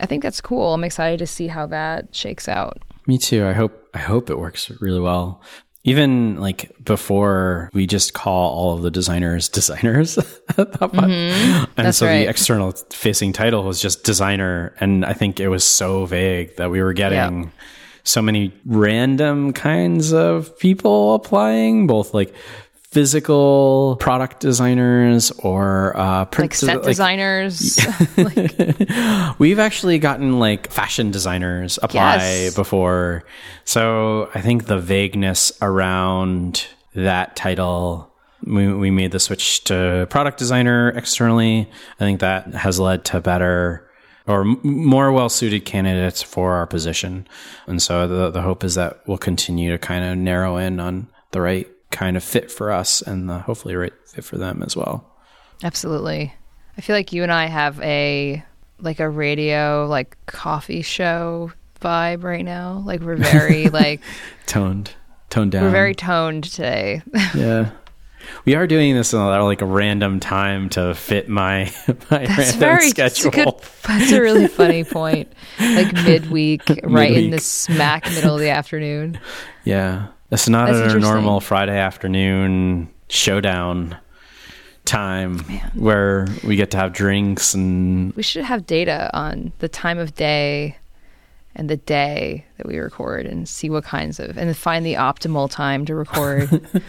i 0.00 0.06
think 0.06 0.22
that's 0.22 0.40
cool 0.40 0.74
i'm 0.74 0.84
excited 0.84 1.18
to 1.20 1.26
see 1.26 1.46
how 1.46 1.66
that 1.66 2.14
shakes 2.14 2.48
out 2.48 2.82
Me 3.06 3.16
too. 3.18 3.46
I 3.46 3.52
hope 3.54 3.72
I 3.94 3.98
hope 3.98 4.28
it 4.30 4.38
works 4.38 4.70
really 4.82 5.00
well. 5.00 5.40
Even 5.84 6.36
like 6.36 6.70
before, 6.84 7.70
we 7.72 7.86
just 7.86 8.12
call 8.12 8.50
all 8.52 8.74
of 8.76 8.82
the 8.82 8.90
designers 8.90 9.48
designers. 9.60 10.18
at 10.18 10.26
Thoughtbot. 10.56 11.04
and 11.08 11.68
That's 11.86 11.96
so 11.96 12.06
right. 12.06 12.24
the 12.24 12.28
external 12.28 12.72
facing 12.90 13.32
title 13.32 13.62
was 13.64 13.80
just 13.80 14.04
designer, 14.04 14.74
and 14.80 15.06
I 15.06 15.14
think 15.14 15.40
it 15.40 15.48
was 15.48 15.64
so 15.64 16.04
vague 16.04 16.56
that 16.56 16.70
we 16.70 16.82
were 16.82 16.92
getting 16.92 17.44
Yeah. 17.44 17.50
So 18.08 18.22
many 18.22 18.52
random 18.64 19.52
kinds 19.52 20.12
of 20.12 20.58
people 20.58 21.14
applying, 21.14 21.86
both 21.86 22.14
like 22.14 22.34
physical 22.90 23.96
product 24.00 24.40
designers 24.40 25.30
or 25.30 25.94
uh, 25.94 26.24
like 26.38 26.54
set 26.54 26.78
desi- 26.78 26.84
designers 26.84 27.78
We've 29.38 29.58
actually 29.58 29.98
gotten 29.98 30.38
like 30.38 30.70
fashion 30.70 31.10
designers 31.10 31.78
apply 31.82 32.14
Yes. 32.16 32.54
before. 32.54 33.24
So 33.64 34.30
I 34.34 34.40
think 34.40 34.66
the 34.66 34.78
vagueness 34.80 35.52
around 35.60 36.66
that 36.94 37.36
title, 37.36 38.10
we, 38.44 38.72
we 38.72 38.90
made 38.90 39.12
the 39.12 39.20
switch 39.20 39.64
to 39.64 40.06
product 40.08 40.38
designer 40.38 40.88
externally. 40.90 41.68
I 42.00 42.04
think 42.04 42.20
that 42.20 42.54
has 42.54 42.80
led 42.80 43.04
to 43.06 43.20
better 43.20 43.87
or 44.28 44.44
more 44.44 45.10
well 45.10 45.28
suited 45.28 45.64
candidates 45.64 46.22
for 46.22 46.52
our 46.54 46.66
position. 46.66 47.26
And 47.66 47.80
so 47.82 48.06
the, 48.06 48.30
the 48.30 48.42
hope 48.42 48.62
is 48.62 48.74
that 48.76 49.00
we'll 49.06 49.18
continue 49.18 49.70
to 49.72 49.78
kind 49.78 50.04
of 50.04 50.16
narrow 50.18 50.56
in 50.58 50.78
on 50.78 51.08
the 51.32 51.40
right 51.40 51.66
kind 51.90 52.16
of 52.16 52.22
fit 52.22 52.50
for 52.50 52.70
us 52.70 53.00
and 53.02 53.28
the 53.28 53.38
hopefully 53.40 53.74
right 53.74 53.92
fit 54.06 54.22
for 54.24 54.36
them 54.36 54.62
as 54.62 54.76
well. 54.76 55.04
Absolutely. 55.64 56.32
I 56.76 56.80
feel 56.80 56.94
like 56.94 57.12
you 57.12 57.22
and 57.22 57.32
I 57.32 57.46
have 57.46 57.80
a 57.80 58.44
like 58.80 59.00
a 59.00 59.08
radio 59.08 59.86
like 59.88 60.16
coffee 60.26 60.82
show 60.82 61.50
vibe 61.80 62.22
right 62.22 62.44
now. 62.44 62.82
Like 62.84 63.00
we're 63.00 63.16
very 63.16 63.68
like 63.70 64.00
Toned, 64.46 64.92
toned 65.30 65.52
down. 65.52 65.64
we're 65.64 65.70
very 65.70 65.94
toned 65.94 66.44
today. 66.44 67.02
Yeah. 67.34 67.70
We 68.44 68.54
are 68.54 68.66
doing 68.66 68.94
this 68.94 69.12
in 69.12 69.20
a, 69.20 69.44
like 69.44 69.62
a 69.62 69.66
random 69.66 70.20
time 70.20 70.68
to 70.70 70.94
fit 70.94 71.28
my 71.28 71.72
my 72.10 72.26
That's 72.26 72.38
random 72.38 72.58
very 72.58 72.92
that's 72.92 73.20
schedule. 73.20 73.52
good 73.52 73.62
that's 73.86 74.12
a 74.12 74.20
really 74.20 74.46
funny 74.48 74.84
point. 74.84 75.32
Like 75.60 75.92
midweek, 76.04 76.62
right 76.82 77.12
in 77.12 77.30
the 77.30 77.40
smack 77.40 78.04
middle 78.06 78.34
of 78.34 78.40
the 78.40 78.50
afternoon. 78.50 79.20
Yeah. 79.64 80.08
It's 80.30 80.48
not 80.48 80.70
That's 80.70 80.94
a 80.94 80.98
normal 80.98 81.40
Friday 81.40 81.78
afternoon 81.78 82.88
showdown 83.08 83.96
time 84.84 85.38
where 85.74 86.26
we 86.44 86.56
get 86.56 86.70
to 86.72 86.76
have 86.76 86.92
drinks 86.92 87.54
and 87.54 88.12
We 88.14 88.22
should 88.22 88.44
have 88.44 88.66
data 88.66 89.10
on 89.14 89.52
the 89.58 89.68
time 89.68 89.98
of 89.98 90.14
day 90.14 90.76
and 91.54 91.68
the 91.68 91.76
day 91.76 92.44
that 92.56 92.66
we 92.66 92.78
record 92.78 93.26
and 93.26 93.48
see 93.48 93.68
what 93.68 93.84
kinds 93.84 94.20
of 94.20 94.36
and 94.38 94.56
find 94.56 94.84
the 94.84 94.94
optimal 94.94 95.50
time 95.50 95.84
to 95.86 95.94
record. 95.94 96.66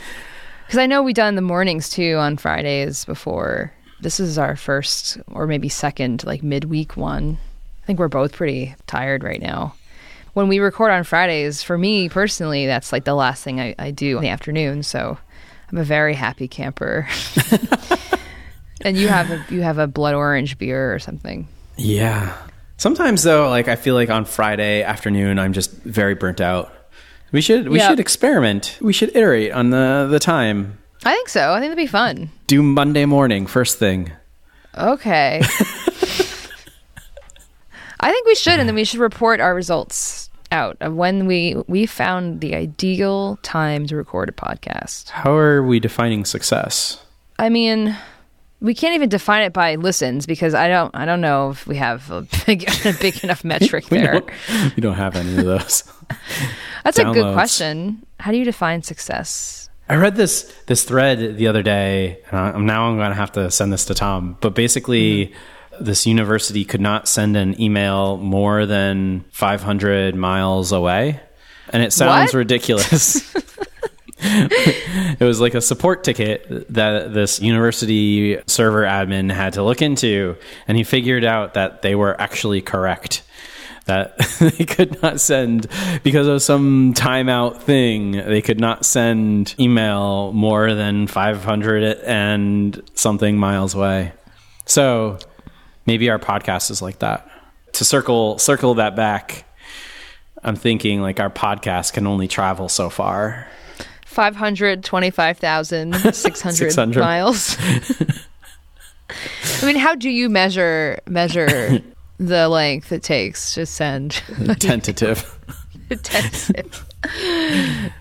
Because 0.69 0.77
I 0.77 0.86
know 0.86 1.01
we 1.01 1.13
done 1.13 1.34
the 1.34 1.41
mornings 1.41 1.89
too 1.89 2.17
on 2.17 2.38
Fridays 2.38 3.03
before. 3.03 3.73
This 4.01 4.19
is 4.19 4.38
our 4.38 4.55
first 4.55 5.17
or 5.32 5.47
maybe 5.47 5.67
second 5.67 6.23
like 6.25 6.43
midweek 6.43 6.95
one. 6.95 7.39
I 7.82 7.86
think 7.88 7.97
we're 7.97 8.08
both 8.08 8.34
pretty 8.34 8.75
tired 8.86 9.23
right 9.23 9.41
now. 9.41 9.73
When 10.34 10.47
we 10.47 10.60
record 10.60 10.91
on 10.91 11.05
Fridays, 11.05 11.63
for 11.63 11.75
me 11.75 12.08
personally, 12.08 12.67
that's 12.67 12.91
like 12.91 13.03
the 13.03 13.15
last 13.15 13.43
thing 13.43 13.60
I, 13.60 13.73
I 13.79 13.89
do 13.89 14.17
in 14.17 14.21
the 14.21 14.29
afternoon. 14.29 14.84
So 14.84 15.17
I'm 15.71 15.79
a 15.79 15.84
very 15.84 16.13
happy 16.13 16.47
camper. 16.47 17.08
and 18.82 18.95
you 18.95 19.08
have 19.08 19.32
a 19.32 19.43
you 19.49 19.63
have 19.63 19.79
a 19.79 19.88
blood 19.88 20.13
orange 20.13 20.60
beer 20.60 20.93
or 20.93 20.99
something. 20.99 21.47
yeah. 21.77 22.38
Sometimes 22.77 23.23
though, 23.23 23.49
like 23.49 23.67
I 23.67 23.75
feel 23.75 23.95
like 23.95 24.12
on 24.12 24.23
Friday 24.23 24.84
afternoon 24.84 25.39
I'm 25.39 25.53
just 25.53 25.71
very 25.71 26.13
burnt 26.13 26.41
out. 26.41 26.71
We 27.32 27.42
should 27.42 27.70
we 27.70 27.78
Yeah. 27.78 27.89
should 27.89 28.00
experiment. 28.00 28.78
We 28.82 28.94
should 28.94 29.15
iterate 29.15 29.52
on 29.52 29.70
the 29.70 30.08
the 30.10 30.20
time. 30.20 30.78
I 31.06 31.13
think 31.13 31.30
so. 31.30 31.54
I 31.54 31.60
think 31.60 31.72
that'd 31.72 31.78
be 31.84 31.88
fun. 31.88 32.30
Do 32.48 32.62
Monday 32.63 33.06
morning 33.06 33.48
first 33.48 33.78
thing. 33.80 34.12
Okay. 34.78 35.42
I 38.02 38.12
think 38.12 38.26
we 38.26 38.36
should, 38.36 38.60
and 38.60 38.68
then 38.68 38.76
we 38.76 38.86
should 38.86 39.00
report 39.02 39.39
our 39.42 39.54
results 39.54 40.30
out 40.52 40.78
of 40.80 40.94
when 40.96 41.26
we 41.28 41.56
we 41.68 41.86
found 41.86 42.42
the 42.42 42.56
ideal 42.56 43.38
time 43.44 43.86
to 43.88 43.96
record 43.96 44.30
a 44.30 44.32
podcast. 44.32 45.10
How 45.10 45.36
are 45.36 45.62
we 45.62 45.80
defining 45.80 46.24
success? 46.26 47.04
I 47.38 47.50
mean, 47.50 47.96
we 48.62 48.74
can't 48.74 48.95
even 48.95 49.10
define 49.10 49.43
it 49.43 49.54
by 49.54 49.76
listens 49.76 50.26
because 50.26 50.54
I 50.54 50.67
don't 50.67 50.93
I 50.95 51.06
don't 51.06 51.22
know 51.22 51.52
if 51.52 51.65
we 51.67 51.78
have 51.78 52.10
a 52.12 52.22
big 52.45 52.69
a 52.86 52.93
big 52.93 53.24
enough 53.24 53.43
metric 53.54 53.89
We 53.89 53.98
there. 53.98 54.13
don't, 54.19 54.76
we 54.76 54.82
don't 54.82 54.95
have 54.95 55.15
any 55.15 55.38
of 55.38 55.45
those. 55.45 55.84
That's 56.84 57.00
a 57.00 57.06
good 57.06 57.34
question. 57.34 58.06
How 58.19 58.32
do 58.32 58.38
you 58.38 58.45
define 58.45 58.84
success? 58.84 59.69
I 59.88 59.95
read 59.95 60.15
this 60.15 60.54
this 60.67 60.84
thread 60.84 61.38
the 61.38 61.48
other 61.48 61.63
day, 61.63 62.22
and 62.30 62.39
I- 62.39 62.58
now 62.60 62.89
I'm 62.89 62.98
going 62.98 63.10
to 63.10 63.15
have 63.15 63.32
to 63.34 63.50
send 63.50 63.74
this 63.74 63.86
to 63.86 63.93
Tom. 63.95 64.38
But 64.39 64.54
basically, 64.56 65.28
mm-hmm. 65.28 65.84
this 65.84 66.06
university 66.06 66.63
could 66.65 66.82
not 66.82 67.08
send 67.08 67.36
an 67.36 67.60
email 67.60 68.17
more 68.17 68.65
than 68.65 69.26
500 69.32 70.15
miles 70.15 70.72
away, 70.72 71.19
and 71.74 71.82
it 71.82 71.91
sounds 71.91 72.34
What? 72.34 72.38
ridiculous. 72.38 73.34
It 74.21 75.23
was 75.23 75.39
like 75.39 75.53
a 75.53 75.62
support 75.62 76.03
ticket 76.03 76.45
that 76.73 77.13
this 77.13 77.41
university 77.41 78.39
server 78.47 78.84
admin 78.84 79.32
had 79.32 79.53
to 79.53 79.63
look 79.63 79.82
into, 79.82 80.36
and 80.67 80.77
he 80.77 80.84
figured 80.84 81.23
out 81.23 81.53
that 81.53 81.82
they 81.82 81.95
were 81.95 82.19
actually 82.19 82.62
correct. 82.62 83.23
That 83.86 84.17
they 84.39 84.65
could 84.65 85.01
not 85.01 85.19
send 85.19 85.67
because 86.03 86.27
of 86.27 86.41
some 86.41 86.93
timeout 86.93 87.62
thing. 87.62 88.12
They 88.12 88.41
could 88.41 88.60
not 88.60 88.86
send 88.86 89.55
email 89.60 90.32
more 90.34 90.73
than 90.73 91.08
500 91.08 91.99
and 92.01 92.82
something 92.93 93.38
miles 93.38 93.73
away. 93.73 94.13
So 94.65 95.17
maybe 95.86 96.10
our 96.10 96.19
podcast 96.19 96.69
is 96.69 96.82
like 96.82 96.99
that. 96.99 97.27
To 97.73 97.86
circle 97.86 98.38
circle 98.38 98.75
that 98.75 98.95
back, 98.95 99.45
I'm 100.43 100.55
thinking 100.55 101.01
like 101.01 101.19
our 101.19 101.29
podcast 101.29 101.93
can 101.93 102.05
only 102.05 102.27
travel 102.27 102.69
so 102.69 102.89
far. 102.89 103.47
525,600 104.10 106.98
miles. 106.98 107.56
I 109.62 109.65
mean, 109.65 109.76
how 109.76 109.93
do 109.93 110.10
you 110.10 110.30
measure 110.30 111.00
measure 111.08 111.80
the 112.17 112.50
length 112.50 112.91
it 112.91 113.04
takes 113.04 113.54
to 113.54 113.67
send 113.67 114.12
Tentative. 114.60 115.38
tentative? 116.04 116.86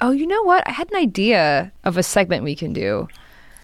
oh, 0.01 0.11
you 0.11 0.27
know 0.27 0.43
what? 0.43 0.67
I 0.67 0.73
had 0.73 0.91
an 0.91 0.97
idea 0.97 1.71
of 1.85 1.99
a 1.99 2.03
segment 2.03 2.43
we 2.43 2.57
can 2.57 2.73
do. 2.73 3.07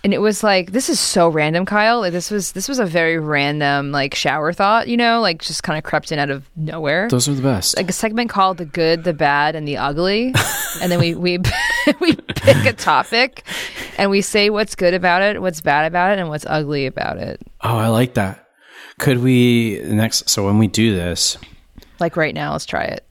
And 0.05 0.13
it 0.13 0.19
was 0.19 0.45
like 0.45 0.73
this 0.73 0.91
is 0.91 1.01
so 1.01 1.31
random, 1.31 1.65
Kyle. 1.65 2.01
Like 2.01 2.13
this 2.13 2.31
was 2.31 2.53
this 2.53 2.69
was 2.69 2.79
a 2.79 2.85
very 2.85 3.19
random 3.19 3.91
like 3.91 4.15
shower 4.15 4.53
thought, 4.53 4.87
you 4.87 4.99
know, 4.99 5.23
like 5.23 5.41
just 5.41 5.63
kind 5.63 5.79
of 5.79 5.83
crept 5.85 6.13
in 6.13 6.19
out 6.19 6.29
of 6.29 6.49
nowhere. 6.57 7.09
Those 7.09 7.27
are 7.27 7.33
the 7.33 7.41
best. 7.43 7.77
like 7.79 7.89
a 7.89 7.93
segment 7.93 8.29
called 8.29 8.59
the 8.59 8.67
good 8.67 9.05
the 9.05 9.15
bad 9.15 9.57
and 9.57 9.67
the 9.67 9.79
ugly 9.79 10.35
and 10.83 10.93
then 10.93 11.01
we 11.01 11.15
we 11.15 11.39
we 12.01 12.17
pick 12.17 12.67
a 12.67 12.75
topic 12.75 13.45
and 13.97 14.11
we 14.11 14.21
say 14.21 14.51
what's 14.51 14.75
good 14.75 14.93
about 14.93 15.23
it 15.23 15.41
what's 15.41 15.63
bad 15.63 15.87
about 15.87 16.13
it 16.13 16.21
and 16.21 16.29
what's 16.29 16.45
ugly 16.49 16.85
about 16.85 17.17
it 17.17 17.41
Oh, 17.63 17.79
I 17.79 17.89
like 17.89 18.13
that. 18.15 18.47
Could 18.99 19.21
we 19.23 19.81
next? 19.85 20.29
So 20.29 20.45
when 20.45 20.59
we 20.59 20.67
do 20.67 20.95
this, 20.95 21.39
like 21.99 22.17
right 22.19 22.35
now 22.35 22.53
let's 22.53 22.67
try 22.67 22.85
it 22.85 23.07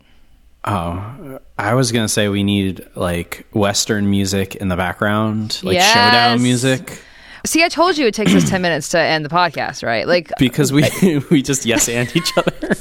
oh, 0.66 1.40
I 1.64 1.76
was 1.76 1.92
gonna 1.94 2.10
say 2.10 2.28
we 2.28 2.44
need 2.44 2.86
like 2.96 3.46
Western 3.54 4.10
music 4.10 4.56
in 4.56 4.68
the 4.68 4.76
background, 4.76 5.60
like 5.64 5.76
Yes. 5.76 5.94
showdown 5.94 6.42
music, 6.44 7.02
see 7.46 7.64
i 7.64 7.68
told 7.70 7.98
you 7.98 8.08
it 8.08 8.14
takes 8.14 8.34
us 8.34 8.50
10 8.50 8.62
minutes 8.68 8.88
to 8.90 8.98
end 9.00 9.26
the 9.26 9.30
podcast 9.30 9.84
right 9.86 10.08
like 10.08 10.32
because 10.40 10.72
we 10.72 10.84
we 11.32 11.42
just 11.42 11.66
yes 11.66 11.90
and 11.90 12.14
each 12.16 12.32
other 12.38 12.76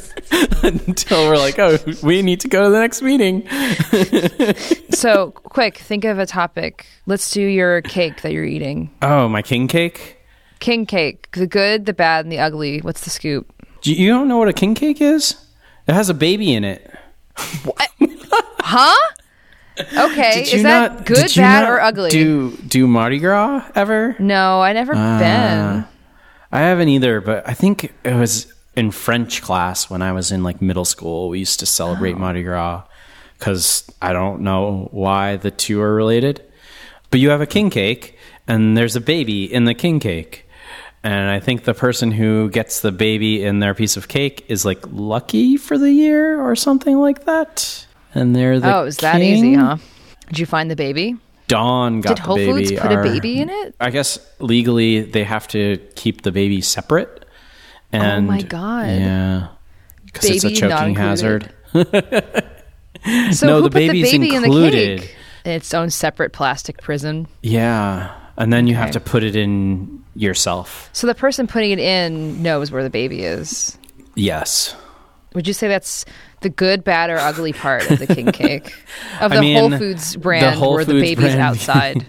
until 0.62 1.28
we're 1.28 1.36
like, 1.36 1.58
oh, 1.58 1.76
we 2.02 2.22
need 2.22 2.38
to 2.40 2.48
go 2.48 2.62
to 2.64 2.70
the 2.70 2.78
next 2.78 3.02
meeting. 3.02 3.46
so 4.90 5.30
quick 5.32 5.78
think 5.78 6.04
of 6.04 6.18
a 6.18 6.26
topic 6.26 6.86
let's 7.06 7.30
do 7.32 7.42
your 7.42 7.82
cake 7.82 8.22
that 8.22 8.32
you're 8.32 8.44
eating 8.44 8.90
Oh, 9.02 9.28
my 9.28 9.42
king 9.42 9.66
cake. 9.68 10.18
king 10.60 10.86
cake 10.86 11.28
the 11.32 11.46
good 11.46 11.86
the 11.86 11.92
bad 11.92 12.24
and 12.24 12.32
the 12.32 12.38
ugly 12.38 12.78
what's 12.80 13.02
the 13.02 13.10
scoop 13.10 13.52
Do 13.82 13.92
you 13.92 14.08
don't 14.10 14.28
know 14.28 14.38
what 14.38 14.48
a 14.48 14.52
king 14.52 14.74
cake 14.74 15.00
is? 15.00 15.34
It 15.88 15.94
has 15.94 16.08
a 16.08 16.14
baby 16.14 16.52
in 16.54 16.62
it. 16.64 16.88
Huh 18.60 18.96
okay 19.96 20.42
is 20.42 20.62
that 20.62 20.92
not- 20.94 21.06
good 21.06 21.30
bad 21.36 21.68
or 21.68 21.80
ugly 21.80 22.10
Do 22.10 22.56
do 22.68 22.86
Mardi 22.86 23.18
Gras 23.18 23.64
ever? 23.74 24.14
no 24.18 24.60
i 24.60 24.72
never 24.72 24.92
Ah. 24.94 25.18
been 25.18 25.84
I 26.54 26.60
haven't 26.60 26.90
either, 26.90 27.22
but 27.22 27.48
I 27.48 27.54
think 27.54 27.94
it 28.04 28.14
was 28.14 28.52
in 28.76 28.90
French 28.90 29.40
class 29.40 29.88
when 29.88 30.02
I 30.02 30.12
was 30.12 30.30
in 30.30 30.42
like 30.42 30.60
middle 30.60 30.84
school. 30.84 31.30
We 31.30 31.38
used 31.38 31.60
to 31.60 31.64
celebrate 31.66 32.18
Mardi 32.18 32.42
Gras 32.42 32.82
because 33.38 33.90
I 34.02 34.12
don't 34.12 34.42
know 34.42 34.90
why 34.92 35.36
the 35.36 35.50
two 35.50 35.80
are 35.80 35.94
related. 35.94 36.42
But 37.10 37.20
you 37.20 37.30
have 37.30 37.40
a 37.40 37.46
king 37.46 37.70
cake, 37.70 38.18
and 38.46 38.76
there's 38.76 38.96
a 38.96 39.00
baby 39.00 39.50
in 39.50 39.64
the 39.64 39.72
king 39.72 39.98
cake. 39.98 40.46
And 41.02 41.30
I 41.30 41.40
think 41.40 41.64
the 41.64 41.72
person 41.72 42.12
who 42.12 42.50
gets 42.50 42.80
the 42.80 42.92
baby 42.92 43.42
in 43.42 43.60
their 43.60 43.72
piece 43.72 43.96
of 43.96 44.08
cake 44.08 44.44
is 44.48 44.66
like 44.66 44.80
lucky 44.92 45.56
for 45.56 45.78
the 45.78 45.90
year 45.90 46.38
or 46.38 46.54
something 46.54 46.98
like 46.98 47.24
that. 47.24 47.86
And 48.14 48.34
they're 48.36 48.60
the 48.60 48.76
oh 48.76 48.84
is 48.84 48.98
that 48.98 49.20
easy 49.20 49.54
huh 49.54 49.76
did 50.28 50.38
you 50.38 50.46
find 50.46 50.70
the 50.70 50.76
baby 50.76 51.16
Dawn 51.48 52.00
got 52.00 52.16
Did 52.16 52.18
the 52.18 52.22
Whole 52.22 52.36
baby. 52.36 52.52
Foods 52.66 52.80
put 52.80 52.92
Our- 52.92 53.00
a 53.00 53.04
baby 53.04 53.38
in 53.38 53.50
it? 53.50 53.74
I 53.78 53.90
guess 53.90 54.18
legally 54.38 55.02
they 55.02 55.22
have 55.24 55.46
to 55.48 55.76
keep 55.96 56.22
the 56.22 56.32
baby 56.32 56.62
separate. 56.62 57.26
And 57.92 58.26
Oh 58.26 58.32
my 58.32 58.40
God. 58.40 58.86
Yeah, 58.86 59.48
because 60.06 60.30
it's 60.30 60.44
a 60.44 60.48
Baby 60.48 60.60
not 60.62 60.78
choking 60.80 60.94
hazard. 60.94 61.52
So 63.32 63.46
No, 63.46 63.56
who 63.56 63.62
the 63.62 63.70
put 63.70 63.78
the 63.80 63.88
baby's 63.88 64.12
baby 64.12 64.34
in 64.34 64.42
the 64.42 64.70
cake? 64.70 65.16
In 65.44 65.52
its 65.52 65.74
own 65.74 65.90
separate 65.90 66.32
plastic 66.32 66.80
prison. 66.80 67.26
Yeah, 67.42 68.14
and 68.36 68.52
then 68.52 68.66
you 68.68 68.76
have 68.76 68.92
to 68.92 69.00
put 69.00 69.24
it 69.24 69.34
in 69.34 70.04
yourself. 70.14 70.88
So 70.92 71.06
the 71.08 71.14
person 71.14 71.46
putting 71.48 71.72
it 71.72 71.80
in 71.80 72.42
knows 72.42 72.70
where 72.70 72.84
the 72.84 72.90
baby 72.90 73.24
is. 73.24 73.76
Yes. 74.14 74.76
Would 75.34 75.48
you 75.48 75.52
say 75.52 75.66
that's 75.66 76.04
the 76.42 76.48
good, 76.50 76.84
bad, 76.84 77.10
or 77.10 77.18
ugly 77.18 77.52
part 77.52 77.90
of 77.90 77.98
the 77.98 78.06
king 78.14 78.30
cake 78.32 78.74
of 79.20 79.32
I 79.32 79.36
the 79.36 79.40
mean, 79.40 79.56
Whole 79.56 79.78
Foods 79.78 80.16
brand, 80.16 80.56
Whole 80.56 80.74
where 80.74 80.84
the 80.84 80.92
Foods 80.92 81.02
baby's 81.02 81.24
brand- 81.34 81.40
outside? 81.40 82.06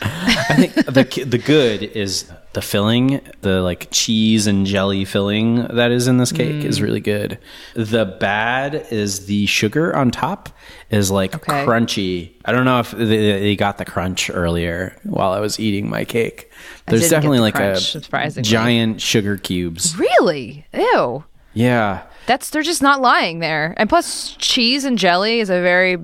I 0.00 0.54
think 0.54 0.74
the 0.74 1.24
the 1.24 1.38
good 1.38 1.82
is 1.82 2.30
the 2.52 2.62
filling, 2.62 3.20
the 3.42 3.60
like 3.62 3.88
cheese 3.90 4.46
and 4.46 4.64
jelly 4.64 5.04
filling 5.04 5.66
that 5.68 5.90
is 5.90 6.06
in 6.06 6.18
this 6.18 6.30
cake 6.32 6.62
Mm. 6.62 6.64
is 6.64 6.80
really 6.80 7.00
good. 7.00 7.38
The 7.74 8.04
bad 8.04 8.86
is 8.90 9.26
the 9.26 9.46
sugar 9.46 9.94
on 9.96 10.10
top 10.12 10.48
is 10.90 11.10
like 11.10 11.34
Okay. 11.34 11.64
crunchy. 11.66 12.30
I 12.44 12.52
don't 12.52 12.64
know 12.64 12.78
if 12.78 12.92
they, 12.92 13.06
they 13.40 13.56
got 13.56 13.78
the 13.78 13.84
crunch 13.84 14.30
earlier 14.32 14.96
while 15.02 15.32
I 15.32 15.40
was 15.40 15.58
eating 15.58 15.90
my 15.90 16.04
cake. 16.04 16.50
There's 16.86 17.10
definitely 17.10 17.38
the 17.38 17.42
like 17.42 17.54
crunch, 17.56 17.78
a 17.96 18.00
surprisingly. 18.00 18.48
giant 18.48 19.00
sugar 19.00 19.36
cubes. 19.36 19.96
really? 19.98 20.64
Ew. 20.72 21.24
Yeah. 21.54 22.02
That's 22.28 22.50
they're 22.50 22.62
just 22.62 22.82
not 22.82 23.00
lying 23.00 23.40
there. 23.40 23.74
And 23.78 23.88
plus, 23.88 24.36
cheese 24.38 24.84
and 24.84 24.96
jelly 24.96 25.40
is 25.40 25.50
a 25.50 25.60
very 25.60 25.98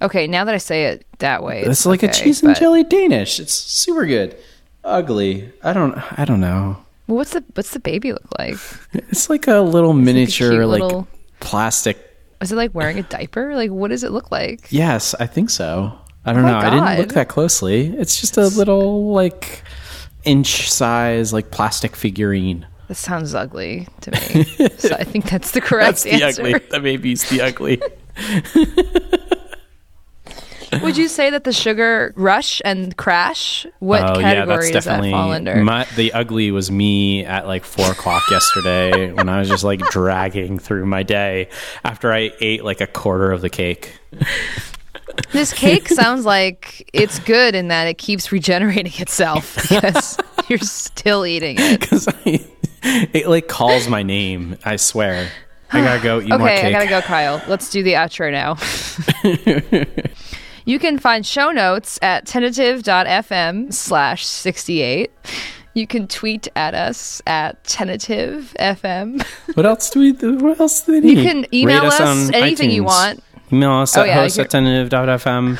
okay. 0.00 0.26
Now 0.28 0.44
that 0.44 0.54
I 0.54 0.58
say 0.58 0.84
it 0.84 1.06
that 1.18 1.42
way, 1.42 1.62
It's 1.62 1.84
like 1.86 2.02
a 2.04 2.12
cheese 2.12 2.42
and 2.42 2.52
but- 2.54 2.60
jelly 2.60 2.84
Danish. 2.84 3.40
It's 3.40 3.52
super 3.54 4.06
good. 4.06 4.36
Ugly. 4.84 5.50
I 5.64 5.72
don't 5.72 5.94
I 6.18 6.24
don't 6.24 6.40
know. 6.40 6.76
Well, 7.06 7.16
what's 7.16 7.32
the 7.32 7.42
what's 7.54 7.70
the 7.72 7.80
baby 7.80 8.12
look 8.12 8.28
like? 8.38 8.56
It's 8.92 9.28
like 9.30 9.48
a 9.48 9.60
little 9.60 9.92
miniature 9.94 10.66
like 10.66 10.82
little- 10.82 11.08
plastic 11.40 11.96
Is 12.40 12.52
it 12.52 12.56
like 12.56 12.74
wearing 12.74 12.98
a 12.98 13.02
diaper? 13.02 13.54
Like, 13.56 13.70
what 13.70 13.88
does 13.88 14.04
it 14.04 14.12
look 14.12 14.30
like? 14.30 14.66
Yes, 14.70 15.14
I 15.18 15.26
think 15.26 15.50
so. 15.50 15.98
I 16.24 16.32
don't 16.32 16.44
Oh 16.44 16.48
know. 16.48 16.58
I 16.58 16.70
didn't 16.70 16.98
look 16.98 17.14
that 17.14 17.28
closely. 17.28 17.86
It's 17.96 18.20
just 18.20 18.36
a 18.36 18.46
little 18.48 19.12
like 19.12 19.62
inch 20.24 20.70
size 20.70 21.32
like 21.32 21.50
plastic 21.50 21.96
figurine. 21.96 22.66
That 22.92 22.96
sounds 22.96 23.34
ugly 23.34 23.88
to 24.02 24.10
me. 24.10 24.44
so 24.76 24.94
I 24.94 25.04
think 25.04 25.24
that's 25.24 25.52
the 25.52 25.62
correct 25.62 26.02
That's 26.02 26.02
the 26.02 26.22
answer. 26.22 26.42
ugly. 26.42 26.58
The 26.70 26.78
baby's 26.78 27.26
the 27.30 27.40
ugly. 27.40 27.80
Would 30.82 30.98
you 30.98 31.08
say 31.08 31.30
that 31.30 31.44
the 31.44 31.54
sugar 31.54 32.12
rush 32.16 32.60
and 32.66 32.94
crash? 32.94 33.66
What 33.78 34.04
oh 34.04 34.20
category 34.20 34.72
does 34.72 34.84
that 34.84 35.00
fall 35.10 35.32
under? 35.32 35.56
my, 35.64 35.86
the 35.96 36.12
ugly 36.12 36.50
was 36.50 36.70
me 36.70 37.24
at 37.24 37.46
like 37.46 37.64
four 37.64 37.90
o'clock 37.90 38.24
yesterday 38.30 39.10
when 39.14 39.30
I 39.30 39.38
was 39.38 39.48
just 39.48 39.64
like 39.64 39.80
dragging 39.88 40.58
through 40.58 40.84
my 40.84 41.02
day 41.02 41.48
after 41.84 42.12
I 42.12 42.32
ate 42.42 42.62
like 42.62 42.82
a 42.82 42.86
quarter 42.86 43.32
of 43.32 43.40
the 43.40 43.48
cake. 43.48 43.98
this 45.30 45.54
cake 45.54 45.88
sounds 45.88 46.26
like 46.26 46.90
it's 46.92 47.20
good 47.20 47.54
in 47.54 47.68
that 47.68 47.86
it 47.86 47.96
keeps 47.96 48.30
regenerating 48.32 48.92
itself 49.00 49.56
because 49.62 50.18
you're 50.48 50.58
still 50.58 51.24
eating 51.24 51.56
it. 51.58 51.80
Because 51.80 52.06
it 53.12 53.28
like 53.28 53.48
calls 53.48 53.88
my 53.88 54.02
name. 54.02 54.58
I 54.64 54.76
swear. 54.76 55.28
I 55.70 55.80
gotta 55.82 56.02
go 56.02 56.20
eat 56.20 56.28
more 56.28 56.42
Okay, 56.42 56.60
cake. 56.60 56.76
I 56.76 56.86
gotta 56.86 56.88
go, 56.88 57.00
Kyle. 57.00 57.42
Let's 57.48 57.70
do 57.70 57.82
the 57.82 57.94
outro 57.94 58.30
now. 58.30 58.56
you 60.64 60.78
can 60.78 60.98
find 60.98 61.24
show 61.24 61.50
notes 61.50 61.98
at 62.02 62.26
tentative.fm 62.26 63.72
slash 63.72 64.26
68. 64.26 65.10
You 65.74 65.86
can 65.86 66.06
tweet 66.06 66.48
at 66.54 66.74
us 66.74 67.22
at 67.26 67.62
tentative 67.64 68.54
FM. 68.60 69.24
What 69.54 69.64
else 69.66 69.90
do 69.90 70.00
we? 70.00 70.12
do? 70.12 70.36
What 70.38 70.60
else 70.60 70.82
do 70.82 70.92
they 70.92 71.00
need? 71.06 71.18
You 71.18 71.24
can 71.24 71.46
email 71.54 71.82
Rate 71.82 71.88
us 71.92 72.00
on 72.00 72.34
anything 72.34 72.70
you 72.70 72.84
want. 72.84 73.22
Email 73.52 73.72
us 73.72 73.96
Oh, 73.96 74.00
at 74.02 74.08
yeah, 74.08 74.14
host 74.14 74.38
at 74.38 74.50
tentative.fm. 74.50 75.58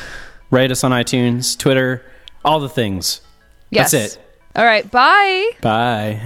Rate 0.51 0.71
us 0.71 0.83
on 0.83 0.91
iTunes, 0.91 1.57
Twitter, 1.57 2.03
all 2.45 2.59
the 2.59 2.69
things. 2.69 3.21
Yes. 3.69 3.91
That's 3.91 4.15
it. 4.15 4.21
All 4.55 4.65
right, 4.65 4.89
bye. 4.91 5.51
Bye. 5.61 6.21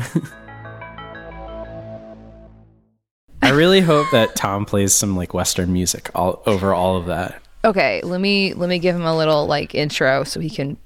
I 3.41 3.51
really 3.51 3.81
hope 3.81 4.07
that 4.11 4.35
Tom 4.35 4.65
plays 4.65 4.93
some 4.93 5.15
like 5.15 5.33
Western 5.33 5.71
music 5.71 6.09
all 6.15 6.41
over 6.45 6.73
all 6.73 6.97
of 6.97 7.05
that. 7.05 7.41
Okay, 7.63 8.01
let 8.03 8.19
me 8.21 8.53
let 8.53 8.69
me 8.69 8.79
give 8.79 8.95
him 8.95 9.05
a 9.05 9.15
little 9.15 9.45
like 9.47 9.75
intro 9.75 10.23
so 10.23 10.39
he 10.39 10.49
can 10.49 10.77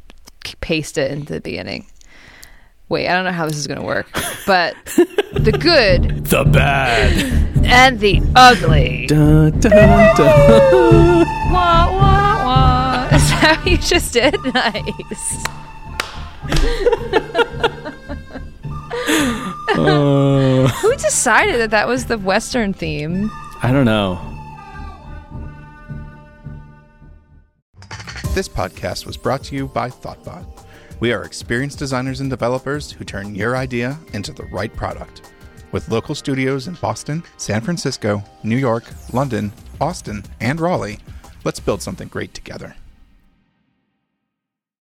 paste 0.61 0.97
it 0.97 1.11
into 1.11 1.33
the 1.33 1.41
beginning. 1.41 1.85
Wait, 2.89 3.07
I 3.07 3.13
don't 3.13 3.23
know 3.23 3.31
how 3.31 3.45
this 3.45 3.55
is 3.55 3.67
going 3.67 3.79
to 3.79 3.85
work, 3.85 4.07
but 4.45 4.75
the 5.33 5.57
good, 5.57 6.25
the 6.25 6.43
bad, 6.43 7.11
and 7.65 7.99
the 7.99 8.21
ugly. 8.35 9.07
Dun, 9.07 9.57
dun, 9.59 10.15
dun. 10.17 11.25
Wah 11.53 11.89
wah 11.89 12.45
wah. 12.45 13.09
Is 13.15 13.29
that 13.29 13.59
what 13.59 13.71
you 13.71 13.77
just 13.77 14.13
did? 14.13 14.35
Nice. 14.53 15.45
Uh, 18.93 20.67
Who 20.81 20.95
decided 20.95 21.59
that 21.61 21.71
that 21.71 21.87
was 21.87 22.05
the 22.05 22.17
Western 22.17 22.73
theme? 22.73 23.31
I 23.63 23.71
don't 23.71 23.85
know. 23.85 24.19
This 28.33 28.47
podcast 28.47 29.05
was 29.05 29.17
brought 29.17 29.43
to 29.45 29.55
you 29.55 29.67
by 29.67 29.89
Thoughtbot. 29.89 30.45
We 30.99 31.11
are 31.11 31.23
experienced 31.23 31.79
designers 31.79 32.21
and 32.21 32.29
developers 32.29 32.91
who 32.91 33.03
turn 33.03 33.35
your 33.35 33.57
idea 33.57 33.99
into 34.13 34.31
the 34.33 34.45
right 34.45 34.73
product. 34.73 35.33
With 35.71 35.89
local 35.89 36.15
studios 36.15 36.67
in 36.67 36.75
Boston, 36.75 37.23
San 37.37 37.61
Francisco, 37.61 38.23
New 38.43 38.57
York, 38.57 38.83
London, 39.13 39.51
Austin, 39.79 40.23
and 40.39 40.59
Raleigh, 40.59 40.99
let's 41.43 41.59
build 41.59 41.81
something 41.81 42.07
great 42.07 42.33
together. 42.33 42.75